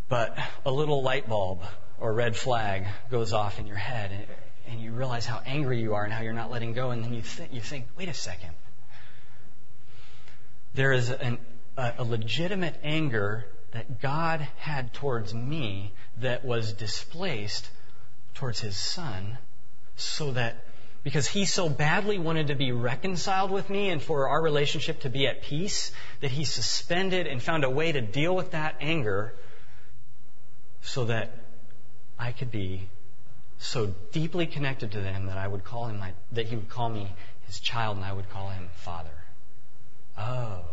But 0.08 0.38
a 0.64 0.70
little 0.70 1.02
light 1.02 1.28
bulb 1.28 1.62
or 2.00 2.12
red 2.12 2.36
flag 2.36 2.86
goes 3.10 3.32
off 3.32 3.58
in 3.60 3.66
your 3.66 3.76
head 3.76 4.12
and, 4.12 4.80
you 4.80 4.92
realize 4.92 5.24
how 5.24 5.40
angry 5.46 5.80
you 5.80 5.94
are 5.94 6.04
and 6.04 6.12
how 6.12 6.20
you're 6.20 6.34
not 6.34 6.50
letting 6.50 6.74
go 6.74 6.90
and 6.90 7.02
then 7.02 7.14
you, 7.14 7.22
th- 7.22 7.48
you 7.50 7.60
think, 7.60 7.86
wait 7.96 8.08
a 8.08 8.14
second. 8.14 8.50
There 10.74 10.92
is 10.92 11.08
an, 11.08 11.38
a, 11.78 11.94
a 11.98 12.04
legitimate 12.04 12.78
anger 12.82 13.46
that 13.72 14.00
God 14.00 14.46
had 14.58 14.94
towards 14.94 15.34
me 15.34 15.92
that 16.20 16.44
was 16.44 16.72
displaced 16.72 17.68
towards 18.34 18.60
his 18.60 18.76
son 18.76 19.38
so 19.96 20.32
that 20.32 20.64
because 21.04 21.26
he 21.26 21.44
so 21.44 21.68
badly 21.68 22.18
wanted 22.18 22.48
to 22.48 22.54
be 22.54 22.72
reconciled 22.72 23.50
with 23.50 23.70
me 23.70 23.90
and 23.90 24.02
for 24.02 24.28
our 24.28 24.42
relationship 24.42 25.00
to 25.00 25.08
be 25.08 25.26
at 25.26 25.42
peace 25.42 25.92
that 26.20 26.30
he 26.30 26.44
suspended 26.44 27.26
and 27.26 27.42
found 27.42 27.64
a 27.64 27.70
way 27.70 27.92
to 27.92 28.00
deal 28.00 28.34
with 28.34 28.52
that 28.52 28.76
anger 28.80 29.34
so 30.82 31.04
that 31.06 31.30
I 32.18 32.32
could 32.32 32.50
be 32.50 32.88
so 33.58 33.94
deeply 34.12 34.46
connected 34.46 34.92
to 34.92 35.00
them 35.00 35.26
that 35.26 35.38
I 35.38 35.46
would 35.46 35.64
call 35.64 35.86
him 35.86 35.98
my, 35.98 36.12
that 36.32 36.46
he 36.46 36.56
would 36.56 36.68
call 36.68 36.88
me 36.88 37.10
his 37.46 37.60
child 37.60 37.96
and 37.96 38.04
I 38.04 38.12
would 38.12 38.28
call 38.30 38.50
him 38.50 38.68
father. 38.74 39.10
Oh. 40.16 40.64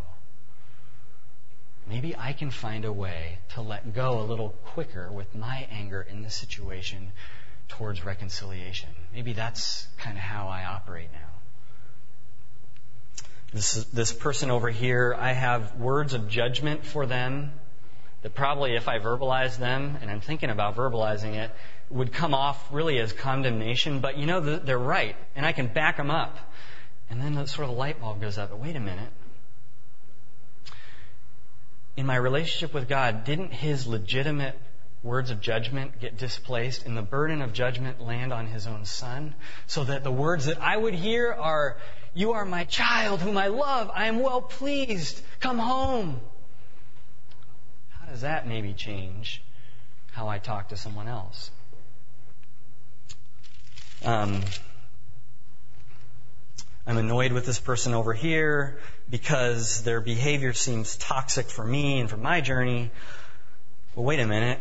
Maybe 1.88 2.15
I 2.15 2.34
can 2.34 2.50
find 2.50 2.86
a 2.86 2.91
way 2.91 3.38
to 3.54 3.62
let 3.62 3.93
go 3.93 4.19
a 4.19 4.24
little 4.24 4.50
quicker 4.65 5.12
with 5.12 5.36
my 5.36 5.67
anger 5.71 6.02
in 6.02 6.24
this 6.24 6.36
situation 6.36 7.12
towards 7.67 8.04
reconciliation. 8.04 8.89
Maybe 9.13 9.34
that's 9.34 9.88
kind 9.98 10.17
of 10.17 10.24
how 10.24 10.48
I 10.48 10.65
operate 10.65 11.10
now. 11.13 11.19
This, 13.54 13.86
this 13.86 14.12
person 14.12 14.52
over 14.52 14.69
here, 14.69 15.15
I 15.17 15.34
have 15.34 15.76
words 15.76 16.13
of 16.13 16.28
judgment 16.28 16.86
for 16.86 17.06
them 17.06 17.54
that 18.24 18.34
probably 18.34 18.76
if 18.76 18.88
I 18.88 18.98
verbalize 18.98 19.58
them, 19.58 19.98
and 20.02 20.10
I'm 20.10 20.19
thinking 20.19 20.50
about 20.50 20.76
verbalizing 20.76 21.36
it, 21.36 21.52
would 21.91 22.12
come 22.12 22.34
off 22.34 22.60
really 22.71 22.98
as 23.00 23.13
condemnation, 23.13 24.00
but 24.00 24.17
you 24.17 24.26
know, 24.26 24.39
they're 24.41 24.80
right, 24.80 25.15
and 25.36 25.45
I 25.45 25.52
can 25.52 25.67
back 25.67 25.98
them 25.98 26.10
up. 26.10 26.38
And 27.10 27.21
then 27.21 27.36
the 27.36 27.45
sort 27.45 27.69
of 27.69 27.78
light 27.78 28.02
bulb 28.02 28.19
goes 28.19 28.39
up. 28.39 28.50
But 28.50 28.60
wait 28.60 28.76
a 28.76 28.80
minute. 28.80 29.10
In 31.97 32.05
my 32.05 32.15
relationship 32.15 32.73
with 32.73 32.89
God, 32.89 33.23
didn't 33.23 33.53
His 33.53 33.88
legitimate 33.88 34.60
words 35.05 35.29
of 35.29 35.39
judgment 35.39 36.01
get 36.01 36.17
displaced 36.17 36.86
and 36.86 36.97
the 36.97 37.01
burden 37.01 37.41
of 37.41 37.53
judgment 37.53 38.01
land 38.01 38.34
on 38.34 38.47
his 38.47 38.65
own 38.65 38.84
son 38.86 39.36
so 39.67 39.84
that 39.84 40.03
the 40.03 40.12
words 40.12 40.47
that 40.47 40.60
I 40.60 40.75
would 40.75 40.95
hear 40.95 41.31
are, 41.31 41.77
you 42.15 42.34
are 42.34 42.43
my 42.43 42.63
child 42.63 43.21
whom 43.21 43.38
I 43.38 43.47
love. 43.47 43.91
I 43.93 44.08
am 44.08 44.19
well 44.19 44.41
pleased. 44.41 45.21
Come 45.39 45.60
home. 45.60 46.19
How 47.89 48.08
does 48.08 48.21
that 48.21 48.47
maybe 48.47 48.73
change 48.73 49.43
how 50.12 50.27
I 50.27 50.39
talk 50.39 50.69
to 50.69 50.77
someone 50.77 51.08
else? 51.08 51.51
Um, 54.03 54.41
I'm 56.88 56.98
annoyed 56.98 57.32
with 57.32 57.45
this 57.45 57.60
person 57.60 57.93
over 57.93 58.13
here 58.13 58.80
because 59.10 59.84
their 59.84 60.02
behavior 60.02 60.54
seems 60.54 60.98
toxic 60.98 61.48
for 61.48 61.65
me 61.65 62.00
and 62.00 62.10
for 62.10 62.17
my 62.17 62.41
journey. 62.41 62.91
Well, 63.95 64.06
wait 64.06 64.19
a 64.19 64.28
minute 64.28 64.60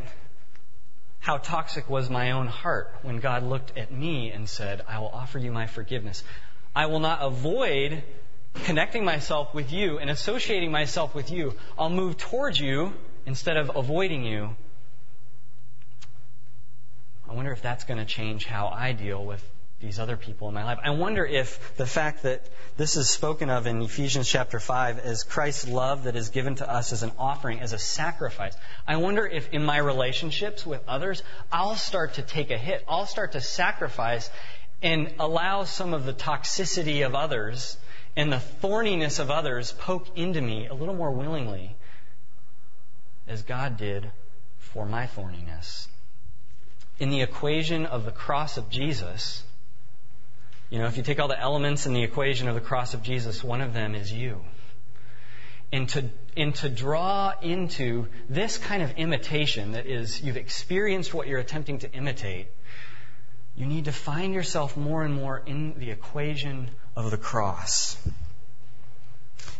how 1.24 1.38
toxic 1.38 1.88
was 1.88 2.10
my 2.10 2.32
own 2.32 2.46
heart 2.46 2.94
when 3.00 3.18
God 3.18 3.44
looked 3.44 3.78
at 3.78 3.90
me 3.90 4.30
and 4.30 4.46
said, 4.46 4.82
I 4.86 4.98
will 4.98 5.08
offer 5.08 5.38
you 5.38 5.50
my 5.50 5.66
forgiveness. 5.66 6.22
I 6.76 6.84
will 6.84 6.98
not 6.98 7.20
avoid 7.22 8.02
connecting 8.64 9.06
myself 9.06 9.54
with 9.54 9.72
you 9.72 9.98
and 9.98 10.10
associating 10.10 10.70
myself 10.70 11.14
with 11.14 11.30
you. 11.30 11.54
I'll 11.78 11.88
move 11.88 12.18
towards 12.18 12.60
you 12.60 12.92
instead 13.24 13.56
of 13.56 13.74
avoiding 13.74 14.22
you. 14.22 14.54
I 17.26 17.32
wonder 17.32 17.52
if 17.52 17.62
that's 17.62 17.84
going 17.84 17.98
to 17.98 18.04
change 18.04 18.44
how 18.44 18.66
I 18.68 18.92
deal 18.92 19.24
with 19.24 19.42
these 19.84 19.98
other 19.98 20.16
people 20.16 20.48
in 20.48 20.54
my 20.54 20.64
life. 20.64 20.78
I 20.82 20.90
wonder 20.90 21.24
if 21.24 21.76
the 21.76 21.86
fact 21.86 22.22
that 22.22 22.42
this 22.76 22.96
is 22.96 23.08
spoken 23.08 23.50
of 23.50 23.66
in 23.66 23.82
Ephesians 23.82 24.28
chapter 24.28 24.58
5 24.58 24.98
as 24.98 25.22
Christ's 25.22 25.68
love 25.68 26.04
that 26.04 26.16
is 26.16 26.30
given 26.30 26.56
to 26.56 26.68
us 26.68 26.92
as 26.92 27.02
an 27.02 27.12
offering, 27.18 27.60
as 27.60 27.72
a 27.72 27.78
sacrifice, 27.78 28.56
I 28.88 28.96
wonder 28.96 29.26
if 29.26 29.52
in 29.52 29.64
my 29.64 29.76
relationships 29.76 30.66
with 30.66 30.82
others, 30.88 31.22
I'll 31.52 31.76
start 31.76 32.14
to 32.14 32.22
take 32.22 32.50
a 32.50 32.58
hit. 32.58 32.82
I'll 32.88 33.06
start 33.06 33.32
to 33.32 33.40
sacrifice 33.40 34.30
and 34.82 35.14
allow 35.18 35.64
some 35.64 35.94
of 35.94 36.04
the 36.04 36.14
toxicity 36.14 37.06
of 37.06 37.14
others 37.14 37.76
and 38.16 38.32
the 38.32 38.40
thorniness 38.62 39.18
of 39.18 39.30
others 39.30 39.72
poke 39.72 40.16
into 40.16 40.40
me 40.40 40.66
a 40.66 40.74
little 40.74 40.94
more 40.94 41.10
willingly 41.10 41.76
as 43.26 43.42
God 43.42 43.76
did 43.76 44.10
for 44.58 44.86
my 44.86 45.06
thorniness. 45.06 45.88
In 46.98 47.10
the 47.10 47.22
equation 47.22 47.86
of 47.86 48.04
the 48.04 48.12
cross 48.12 48.56
of 48.56 48.70
Jesus, 48.70 49.42
you 50.70 50.78
know, 50.78 50.86
if 50.86 50.96
you 50.96 51.02
take 51.02 51.20
all 51.20 51.28
the 51.28 51.38
elements 51.38 51.86
in 51.86 51.94
the 51.94 52.02
equation 52.02 52.48
of 52.48 52.54
the 52.54 52.60
cross 52.60 52.94
of 52.94 53.02
Jesus, 53.02 53.44
one 53.44 53.60
of 53.60 53.74
them 53.74 53.94
is 53.94 54.12
you. 54.12 54.40
And 55.72 55.88
to, 55.90 56.08
and 56.36 56.54
to 56.56 56.68
draw 56.68 57.32
into 57.42 58.08
this 58.28 58.58
kind 58.58 58.82
of 58.82 58.92
imitation 58.92 59.72
that 59.72 59.86
is, 59.86 60.22
you've 60.22 60.36
experienced 60.36 61.12
what 61.12 61.26
you're 61.26 61.40
attempting 61.40 61.78
to 61.80 61.92
imitate, 61.92 62.48
you 63.56 63.66
need 63.66 63.84
to 63.84 63.92
find 63.92 64.34
yourself 64.34 64.76
more 64.76 65.04
and 65.04 65.14
more 65.14 65.42
in 65.44 65.78
the 65.78 65.90
equation 65.90 66.70
of 66.96 67.10
the 67.10 67.16
cross. 67.16 67.96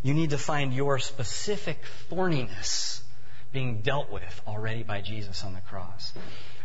You 0.02 0.14
need 0.14 0.30
to 0.30 0.38
find 0.38 0.72
your 0.72 0.98
specific 0.98 1.78
thorniness 2.10 3.00
being 3.52 3.82
dealt 3.82 4.10
with 4.10 4.42
already 4.46 4.82
by 4.82 5.00
Jesus 5.00 5.44
on 5.44 5.54
the 5.54 5.60
cross. 5.60 6.12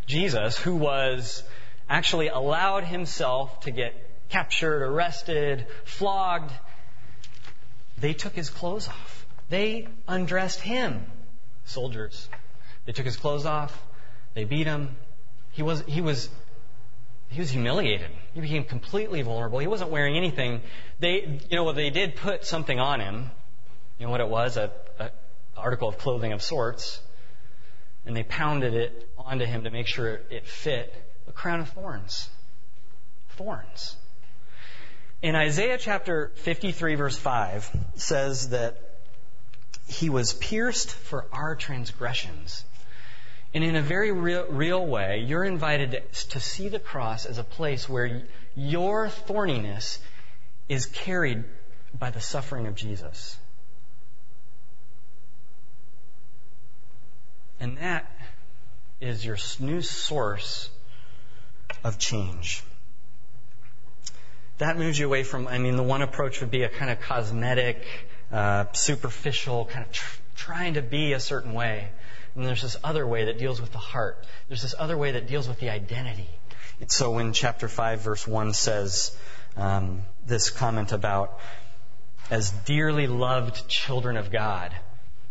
Jesus, 0.08 0.58
who 0.58 0.76
was 0.76 1.44
actually 1.88 2.30
allowed 2.30 2.84
himself 2.84 3.62
to 3.62 3.72
get 3.72 3.94
captured, 4.30 4.84
arrested, 4.84 5.66
flogged. 5.86 6.52
They 8.00 8.14
took 8.14 8.34
his 8.34 8.50
clothes 8.50 8.88
off. 8.88 9.26
They 9.50 9.88
undressed 10.08 10.62
him, 10.62 11.06
soldiers. 11.66 12.30
They 12.86 12.92
took 12.92 13.06
his 13.06 13.18
clothes 13.18 13.46
off. 13.46 13.78
They 14.36 14.46
beat 14.46 14.68
him. 14.68 14.96
He 15.52 15.64
was, 15.64 15.84
he 15.88 16.02
was, 16.02 16.30
he 17.30 17.40
was 17.40 17.50
humiliated. 17.50 18.12
He 18.34 18.42
became 18.42 18.64
completely 18.64 19.22
vulnerable. 19.24 19.60
He 19.60 19.68
wasn't 19.68 19.90
wearing 19.90 20.16
anything. 20.16 20.62
They, 21.00 21.40
you 21.50 21.58
know, 21.58 21.74
they 21.74 21.90
did 21.90 22.16
put 22.16 22.46
something 22.46 22.80
on 22.80 23.02
him. 23.02 23.32
You 23.98 24.06
know 24.06 24.12
what 24.12 24.22
it 24.22 24.30
was? 24.30 24.56
A, 24.58 24.72
a 25.00 25.12
article 25.58 25.90
of 25.90 25.98
clothing 25.98 26.32
of 26.32 26.42
sorts. 26.42 27.02
And 28.06 28.16
they 28.16 28.24
pounded 28.24 28.74
it 28.74 29.10
onto 29.18 29.46
him 29.46 29.64
to 29.64 29.72
make 29.72 29.88
sure 29.88 30.22
it 30.30 30.48
fit 30.48 30.94
a 31.28 31.32
crown 31.32 31.60
of 31.60 31.70
thorns. 31.70 32.30
Thorns. 33.30 33.96
In 35.22 35.36
Isaiah 35.36 35.78
chapter 35.78 36.32
53 36.36 36.96
verse 36.96 37.18
5 37.18 37.70
says 37.96 38.50
that 38.50 38.78
he 39.86 40.10
was 40.10 40.32
pierced 40.32 40.92
for 40.92 41.26
our 41.34 41.56
transgressions. 41.56 42.64
And 43.54 43.64
in 43.64 43.76
a 43.76 43.82
very 43.82 44.12
real, 44.12 44.46
real 44.48 44.86
way, 44.86 45.26
you're 45.28 45.44
invited 45.44 45.92
to, 45.92 46.30
to 46.30 46.40
see 46.40 46.70
the 46.70 46.80
cross 46.80 47.26
as 47.26 47.38
a 47.38 47.44
place 47.44 47.90
where 47.90 48.24
your 48.56 49.10
thorniness 49.10 50.00
is 50.70 50.86
carried 50.86 51.44
by 51.98 52.12
the 52.12 52.22
suffering 52.22 52.68
of 52.68 52.76
Jesus. 52.76 53.36
And 57.60 57.78
that 57.80 58.10
is 59.02 59.26
your 59.26 59.38
new 59.60 59.82
source 59.82 60.70
of 61.84 61.98
change. 61.98 62.64
That 64.60 64.78
moves 64.78 65.00
you 65.00 65.06
away 65.06 65.24
from, 65.24 65.48
I 65.48 65.58
mean, 65.58 65.78
the 65.78 65.84
one 65.84 66.02
approach 66.02 66.42
would 66.42 66.52
be 66.52 66.64
a 66.64 66.70
kind 66.70 66.92
of 66.92 67.00
cosmetic, 67.00 67.84
uh, 68.32 68.66
superficial, 68.74 69.66
kind 69.66 69.86
of 69.86 69.92
tr- 69.92 70.20
trying 70.36 70.74
to 70.76 70.82
be 70.82 71.14
a 71.14 71.20
certain 71.20 71.54
way. 71.54 71.90
And 72.36 72.46
there's 72.46 72.62
this 72.62 72.78
other 72.84 73.08
way 73.08 73.26
that 73.26 73.40
deals 73.40 73.62
with 73.62 73.72
the 73.72 73.78
heart. 73.78 74.26
There's 74.48 74.62
this 74.62 74.76
other 74.78 74.98
way 74.98 75.12
that 75.12 75.28
deals 75.28 75.48
with 75.48 75.60
the 75.60 75.70
identity. 75.70 76.30
And 76.82 76.92
so 76.92 77.12
when 77.12 77.34
chapter 77.34 77.68
5, 77.68 78.02
verse 78.02 78.28
1 78.28 78.54
says 78.54 79.18
um, 79.58 80.04
this 80.26 80.50
comment 80.50 80.92
about, 80.92 81.40
as 82.30 82.52
dearly 82.66 83.08
loved 83.08 83.68
children 83.68 84.18
of 84.18 84.30
God, 84.30 84.76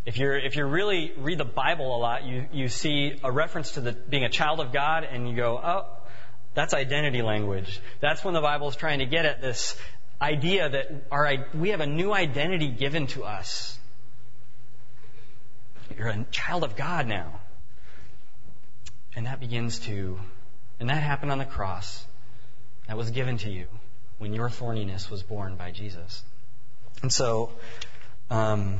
if 0.05 0.17
you're 0.17 0.37
if 0.37 0.55
you 0.55 0.65
really 0.65 1.11
read 1.17 1.37
the 1.37 1.45
Bible 1.45 1.95
a 1.95 1.99
lot, 1.99 2.23
you 2.23 2.45
you 2.51 2.67
see 2.67 3.19
a 3.23 3.31
reference 3.31 3.73
to 3.73 3.81
the 3.81 3.91
being 3.91 4.23
a 4.23 4.29
child 4.29 4.59
of 4.59 4.71
God, 4.73 5.03
and 5.03 5.29
you 5.29 5.35
go, 5.35 5.59
oh, 5.63 5.85
that's 6.53 6.73
identity 6.73 7.21
language. 7.21 7.79
That's 7.99 8.23
when 8.23 8.33
the 8.33 8.41
Bible 8.41 8.69
is 8.69 8.75
trying 8.75 8.99
to 8.99 9.05
get 9.05 9.25
at 9.25 9.41
this 9.41 9.77
idea 10.21 10.69
that 10.69 11.05
our 11.11 11.47
we 11.53 11.69
have 11.69 11.81
a 11.81 11.87
new 11.87 12.11
identity 12.11 12.67
given 12.67 13.07
to 13.07 13.23
us. 13.23 13.77
You're 15.97 16.07
a 16.07 16.25
child 16.31 16.63
of 16.63 16.75
God 16.75 17.07
now, 17.07 17.39
and 19.15 19.25
that 19.25 19.39
begins 19.39 19.79
to, 19.79 20.19
and 20.79 20.89
that 20.89 21.01
happened 21.01 21.31
on 21.31 21.37
the 21.37 21.45
cross. 21.45 22.05
That 22.87 22.97
was 22.97 23.11
given 23.11 23.37
to 23.39 23.49
you 23.49 23.67
when 24.17 24.33
your 24.33 24.49
thorniness 24.49 25.09
was 25.09 25.23
borne 25.23 25.55
by 25.55 25.71
Jesus. 25.71 26.23
And 27.01 27.11
so. 27.11 27.51
Um, 28.31 28.79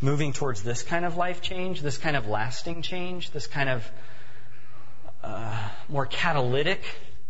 moving 0.00 0.32
towards 0.32 0.62
this 0.62 0.82
kind 0.82 1.04
of 1.04 1.16
life 1.16 1.40
change, 1.40 1.80
this 1.80 1.98
kind 1.98 2.16
of 2.16 2.28
lasting 2.28 2.82
change, 2.82 3.30
this 3.30 3.46
kind 3.46 3.68
of 3.68 3.90
uh, 5.24 5.68
more 5.88 6.06
catalytic 6.06 6.82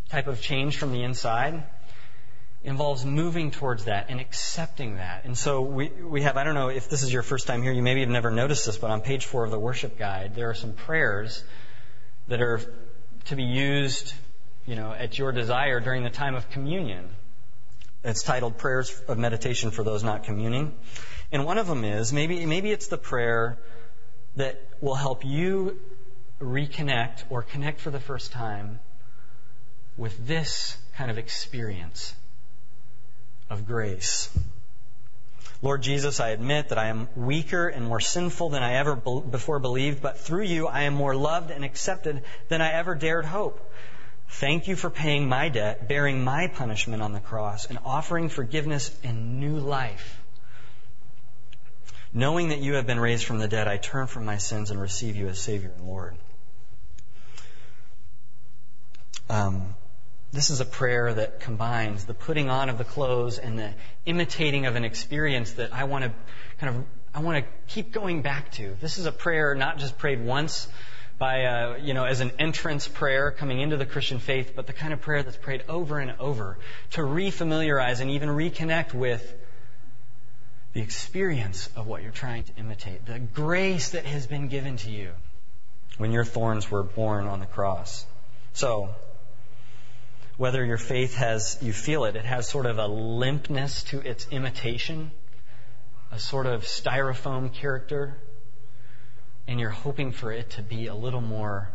type 0.08 0.26
of 0.26 0.40
change 0.40 0.76
from 0.76 0.92
the 0.92 1.02
inside 1.02 1.62
involves 2.62 3.04
moving 3.04 3.50
towards 3.50 3.84
that 3.84 4.06
and 4.08 4.20
accepting 4.20 4.96
that. 4.96 5.24
And 5.24 5.36
so 5.36 5.60
we, 5.60 5.88
we 5.88 6.22
have, 6.22 6.36
I 6.36 6.44
don't 6.44 6.54
know 6.54 6.68
if 6.68 6.88
this 6.88 7.02
is 7.02 7.12
your 7.12 7.22
first 7.22 7.46
time 7.46 7.62
here, 7.62 7.72
you 7.72 7.82
maybe 7.82 8.00
have 8.00 8.08
never 8.08 8.30
noticed 8.30 8.66
this, 8.66 8.78
but 8.78 8.90
on 8.90 9.02
page 9.02 9.26
four 9.26 9.44
of 9.44 9.50
the 9.50 9.58
worship 9.58 9.98
guide, 9.98 10.34
there 10.34 10.48
are 10.50 10.54
some 10.54 10.72
prayers 10.72 11.44
that 12.28 12.40
are 12.40 12.60
to 13.26 13.36
be 13.36 13.44
used, 13.44 14.14
you 14.66 14.76
know, 14.76 14.92
at 14.92 15.18
your 15.18 15.30
desire 15.30 15.78
during 15.78 16.02
the 16.02 16.10
time 16.10 16.34
of 16.34 16.48
communion. 16.50 17.08
It's 18.02 18.22
titled 18.22 18.58
Prayers 18.58 19.00
of 19.08 19.18
Meditation 19.18 19.70
for 19.70 19.82
Those 19.84 20.02
Not 20.02 20.24
Communing. 20.24 20.74
And 21.32 21.44
one 21.44 21.58
of 21.58 21.66
them 21.66 21.84
is 21.84 22.12
maybe, 22.12 22.44
maybe 22.46 22.70
it's 22.70 22.88
the 22.88 22.98
prayer 22.98 23.58
that 24.36 24.60
will 24.80 24.94
help 24.94 25.24
you 25.24 25.78
reconnect 26.44 27.24
or 27.30 27.42
connect 27.42 27.80
for 27.80 27.90
the 27.90 28.00
first 28.00 28.32
time 28.32 28.80
with 29.96 30.26
this 30.26 30.76
kind 30.96 31.10
of 31.10 31.18
experience 31.18 32.14
of 33.50 33.66
grace. 33.66 34.28
Lord 35.62 35.82
Jesus, 35.82 36.20
I 36.20 36.30
admit 36.30 36.68
that 36.68 36.78
I 36.78 36.88
am 36.88 37.08
weaker 37.16 37.68
and 37.68 37.86
more 37.86 38.00
sinful 38.00 38.50
than 38.50 38.62
I 38.62 38.74
ever 38.74 38.96
before 38.96 39.58
believed, 39.58 40.02
but 40.02 40.18
through 40.18 40.42
you 40.44 40.66
I 40.66 40.82
am 40.82 40.94
more 40.94 41.14
loved 41.14 41.50
and 41.50 41.64
accepted 41.64 42.22
than 42.48 42.60
I 42.60 42.72
ever 42.72 42.94
dared 42.94 43.24
hope. 43.24 43.60
Thank 44.28 44.68
you 44.68 44.76
for 44.76 44.90
paying 44.90 45.28
my 45.28 45.48
debt, 45.48 45.88
bearing 45.88 46.24
my 46.24 46.48
punishment 46.48 47.02
on 47.02 47.12
the 47.12 47.20
cross, 47.20 47.66
and 47.66 47.78
offering 47.84 48.28
forgiveness 48.28 48.94
and 49.04 49.40
new 49.40 49.58
life. 49.58 50.20
Knowing 52.12 52.48
that 52.50 52.60
you 52.60 52.74
have 52.74 52.86
been 52.86 53.00
raised 53.00 53.24
from 53.24 53.38
the 53.38 53.48
dead, 53.48 53.68
I 53.68 53.76
turn 53.76 54.06
from 54.06 54.24
my 54.24 54.38
sins 54.38 54.70
and 54.70 54.80
receive 54.80 55.16
you 55.16 55.28
as 55.28 55.38
Savior 55.38 55.72
and 55.76 55.86
Lord. 55.86 56.16
Um, 59.28 59.74
this 60.32 60.50
is 60.50 60.60
a 60.60 60.64
prayer 60.64 61.14
that 61.14 61.40
combines 61.40 62.04
the 62.04 62.14
putting 62.14 62.50
on 62.50 62.68
of 62.68 62.76
the 62.76 62.84
clothes 62.84 63.38
and 63.38 63.58
the 63.58 63.72
imitating 64.04 64.66
of 64.66 64.76
an 64.76 64.84
experience 64.84 65.52
that 65.52 65.72
I 65.72 65.84
want 65.84 66.04
to 66.04 66.12
kind 66.58 66.76
of 66.76 66.84
I 67.14 67.20
want 67.20 67.44
to 67.44 67.50
keep 67.68 67.92
going 67.92 68.22
back 68.22 68.50
to. 68.52 68.76
This 68.80 68.98
is 68.98 69.06
a 69.06 69.12
prayer 69.12 69.54
not 69.54 69.78
just 69.78 69.96
prayed 69.96 70.24
once 70.24 70.66
by 71.16 71.44
uh, 71.44 71.76
you 71.76 71.94
know 71.94 72.04
as 72.04 72.20
an 72.20 72.32
entrance 72.38 72.88
prayer 72.88 73.30
coming 73.30 73.60
into 73.60 73.76
the 73.76 73.86
Christian 73.86 74.18
faith, 74.18 74.52
but 74.56 74.66
the 74.66 74.72
kind 74.72 74.92
of 74.92 75.00
prayer 75.00 75.22
that's 75.22 75.36
prayed 75.36 75.62
over 75.68 76.00
and 76.00 76.14
over 76.18 76.58
to 76.90 77.02
refamiliarize 77.02 78.00
and 78.00 78.10
even 78.10 78.28
reconnect 78.28 78.92
with 78.92 79.34
the 80.72 80.80
experience 80.80 81.70
of 81.76 81.86
what 81.86 82.02
you're 82.02 82.10
trying 82.10 82.42
to 82.42 82.52
imitate, 82.56 83.06
the 83.06 83.20
grace 83.20 83.90
that 83.90 84.04
has 84.04 84.26
been 84.26 84.48
given 84.48 84.76
to 84.78 84.90
you 84.90 85.12
when 85.98 86.10
your 86.10 86.24
thorns 86.24 86.68
were 86.68 86.82
borne 86.82 87.28
on 87.28 87.38
the 87.38 87.46
cross. 87.46 88.04
So, 88.54 88.90
whether 90.36 90.64
your 90.64 90.78
faith 90.78 91.14
has, 91.16 91.58
you 91.60 91.72
feel 91.72 92.04
it, 92.04 92.16
it 92.16 92.24
has 92.24 92.48
sort 92.48 92.66
of 92.66 92.78
a 92.78 92.88
limpness 92.88 93.84
to 93.86 94.00
its 94.00 94.26
imitation, 94.30 95.12
a 96.10 96.18
sort 96.18 96.46
of 96.46 96.62
styrofoam 96.64 97.52
character, 97.52 98.16
and 99.46 99.60
you're 99.60 99.70
hoping 99.70 100.10
for 100.10 100.32
it 100.32 100.50
to 100.50 100.62
be 100.62 100.86
a 100.86 100.94
little 100.94 101.20
more 101.20 101.68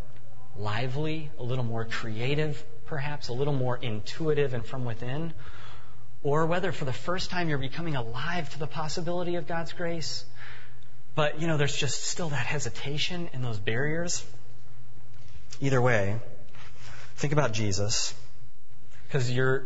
lively, 0.57 1.31
a 1.39 1.43
little 1.43 1.63
more 1.63 1.85
creative, 1.85 2.63
perhaps, 2.85 3.29
a 3.29 3.33
little 3.33 3.53
more 3.53 3.77
intuitive 3.77 4.53
and 4.53 4.65
from 4.65 4.83
within, 4.83 5.33
or 6.21 6.45
whether 6.45 6.73
for 6.73 6.83
the 6.83 6.93
first 6.93 7.29
time 7.29 7.47
you're 7.47 7.57
becoming 7.57 7.95
alive 7.95 8.49
to 8.49 8.59
the 8.59 8.67
possibility 8.67 9.35
of 9.35 9.47
God's 9.47 9.71
grace, 9.71 10.25
but 11.15 11.39
you 11.39 11.47
know, 11.47 11.55
there's 11.57 11.75
just 11.75 12.03
still 12.03 12.29
that 12.29 12.45
hesitation 12.45 13.29
and 13.33 13.43
those 13.43 13.57
barriers. 13.57 14.25
Either 15.61 15.81
way, 15.81 16.17
think 17.15 17.31
about 17.31 17.53
Jesus, 17.53 18.13
because 19.09 19.31
you're, 19.31 19.63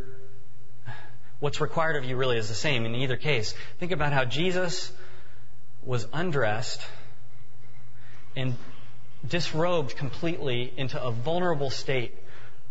what's 1.42 1.60
required 1.60 1.98
of 1.98 2.06
you 2.06 2.16
really 2.16 2.38
is 2.38 2.48
the 2.48 2.56
same 2.56 2.86
in 2.86 2.96
either 2.96 3.18
case. 3.18 3.54
Think 3.78 3.92
about 3.92 4.14
how 4.14 4.24
Jesus 4.24 4.90
was 5.84 6.08
undressed 6.14 6.82
and 8.38 8.56
disrobed 9.28 9.98
completely 9.98 10.72
into 10.78 11.02
a 11.02 11.12
vulnerable 11.12 11.70
state 11.70 12.18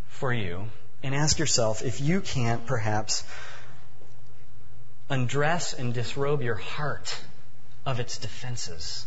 for 0.08 0.32
you, 0.32 0.64
and 1.02 1.14
ask 1.14 1.38
yourself 1.38 1.82
if 1.82 2.00
you 2.00 2.22
can't 2.22 2.64
perhaps 2.66 3.22
undress 5.10 5.74
and 5.74 5.92
disrobe 5.92 6.40
your 6.40 6.54
heart 6.54 7.18
of 7.84 8.00
its 8.00 8.16
defenses. 8.16 9.06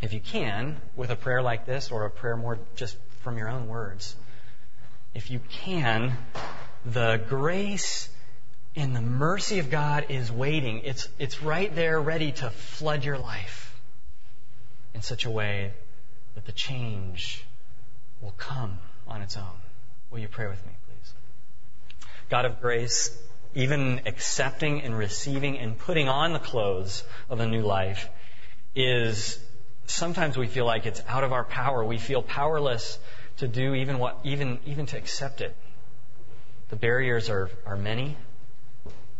If 0.00 0.12
you 0.12 0.20
can, 0.20 0.80
with 0.94 1.10
a 1.10 1.16
prayer 1.16 1.42
like 1.42 1.66
this, 1.66 1.90
or 1.90 2.04
a 2.04 2.10
prayer 2.10 2.36
more 2.36 2.58
just 2.76 2.96
from 3.22 3.36
your 3.36 3.48
own 3.48 3.66
words, 3.66 4.14
if 5.14 5.30
you 5.30 5.40
can, 5.50 6.16
the 6.84 7.20
grace 7.28 8.08
and 8.76 8.94
the 8.94 9.00
mercy 9.00 9.58
of 9.58 9.70
God 9.70 10.06
is 10.08 10.30
waiting. 10.30 10.82
It's, 10.84 11.08
it's 11.18 11.42
right 11.42 11.74
there 11.74 12.00
ready 12.00 12.32
to 12.32 12.50
flood 12.50 13.04
your 13.04 13.18
life 13.18 13.80
in 14.94 15.02
such 15.02 15.24
a 15.24 15.30
way 15.30 15.72
that 16.34 16.46
the 16.46 16.52
change 16.52 17.44
will 18.20 18.34
come 18.36 18.78
on 19.08 19.22
its 19.22 19.36
own. 19.36 19.60
Will 20.10 20.20
you 20.20 20.28
pray 20.28 20.46
with 20.46 20.64
me, 20.64 20.72
please? 20.86 21.12
God 22.28 22.44
of 22.44 22.60
grace, 22.60 23.16
even 23.54 24.02
accepting 24.06 24.82
and 24.82 24.96
receiving 24.96 25.58
and 25.58 25.76
putting 25.76 26.08
on 26.08 26.32
the 26.32 26.38
clothes 26.38 27.02
of 27.28 27.40
a 27.40 27.46
new 27.46 27.62
life 27.62 28.08
is 28.76 29.38
sometimes 29.86 30.36
we 30.36 30.46
feel 30.46 30.64
like 30.64 30.86
it's 30.86 31.02
out 31.08 31.24
of 31.24 31.32
our 31.32 31.44
power. 31.44 31.84
We 31.84 31.98
feel 31.98 32.22
powerless 32.22 32.98
to 33.40 33.48
do 33.48 33.74
even 33.74 33.98
what, 33.98 34.18
even, 34.24 34.58
even 34.64 34.86
to 34.86 34.96
accept 34.96 35.40
it. 35.40 35.54
The 36.68 36.76
barriers 36.76 37.28
are, 37.28 37.50
are 37.66 37.76
many. 37.76 38.16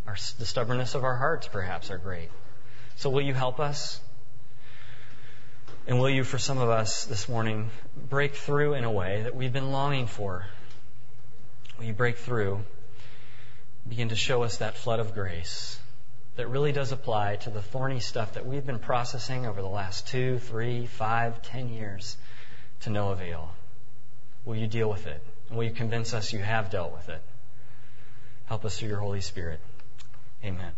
Our, 0.07 0.15
the 0.39 0.47
stubbornness 0.47 0.95
of 0.95 1.05
our 1.05 1.17
hearts, 1.17 1.49
perhaps, 1.49 1.91
are 1.91 1.99
great. 1.99 2.31
So 2.97 3.11
will 3.11 3.23
you 3.23 3.35
help 3.35 3.61
us? 3.61 4.01
And 5.87 5.99
will 5.99 6.11
you, 6.11 6.25
for 6.25 6.39
some 6.39 6.59
of 6.59 6.69
us 6.69 7.05
this 7.05 7.29
morning, 7.29 7.71
break 8.09 8.35
through 8.35 8.75
in 8.75 8.85
a 8.85 8.91
way 8.91 9.23
that 9.23 9.35
we've 9.35 9.53
been 9.53 9.73
longing 9.73 10.07
for? 10.07 10.47
Will 11.79 11.87
you 11.87 11.93
break 11.93 12.17
through? 12.17 12.65
begin 13.89 14.11
to 14.11 14.17
show 14.17 14.43
us 14.43 14.59
that 14.59 14.77
flood 14.77 15.01
of 15.01 15.15
grace 15.15 15.79
that 16.37 16.47
really 16.49 16.71
does 16.71 16.93
apply 16.93 17.37
to 17.37 17.51
the 17.51 17.63
thorny 17.63 17.99
stuff 17.99 18.35
that 18.35 18.47
we've 18.47 18.65
been 18.65 18.79
processing 18.79 19.47
over 19.47 19.61
the 19.61 19.69
last 19.69 20.07
two, 20.07 20.39
three, 20.39 20.87
five, 20.87 21.43
ten 21.43 21.69
years. 21.69 22.17
to 22.81 22.91
no 22.91 23.11
avail. 23.11 23.51
Will 24.45 24.57
you 24.57 24.67
deal 24.67 24.89
with 24.89 25.07
it? 25.07 25.23
And 25.49 25.59
will 25.59 25.65
you 25.65 25.73
convince 25.73 26.15
us 26.15 26.33
you 26.33 26.39
have 26.39 26.71
dealt 26.71 26.93
with 26.93 27.09
it? 27.09 27.23
Help 28.47 28.65
us 28.65 28.79
through 28.79 28.89
your 28.89 29.01
Holy 29.01 29.21
Spirit. 29.21 29.61
Amen. 30.45 30.73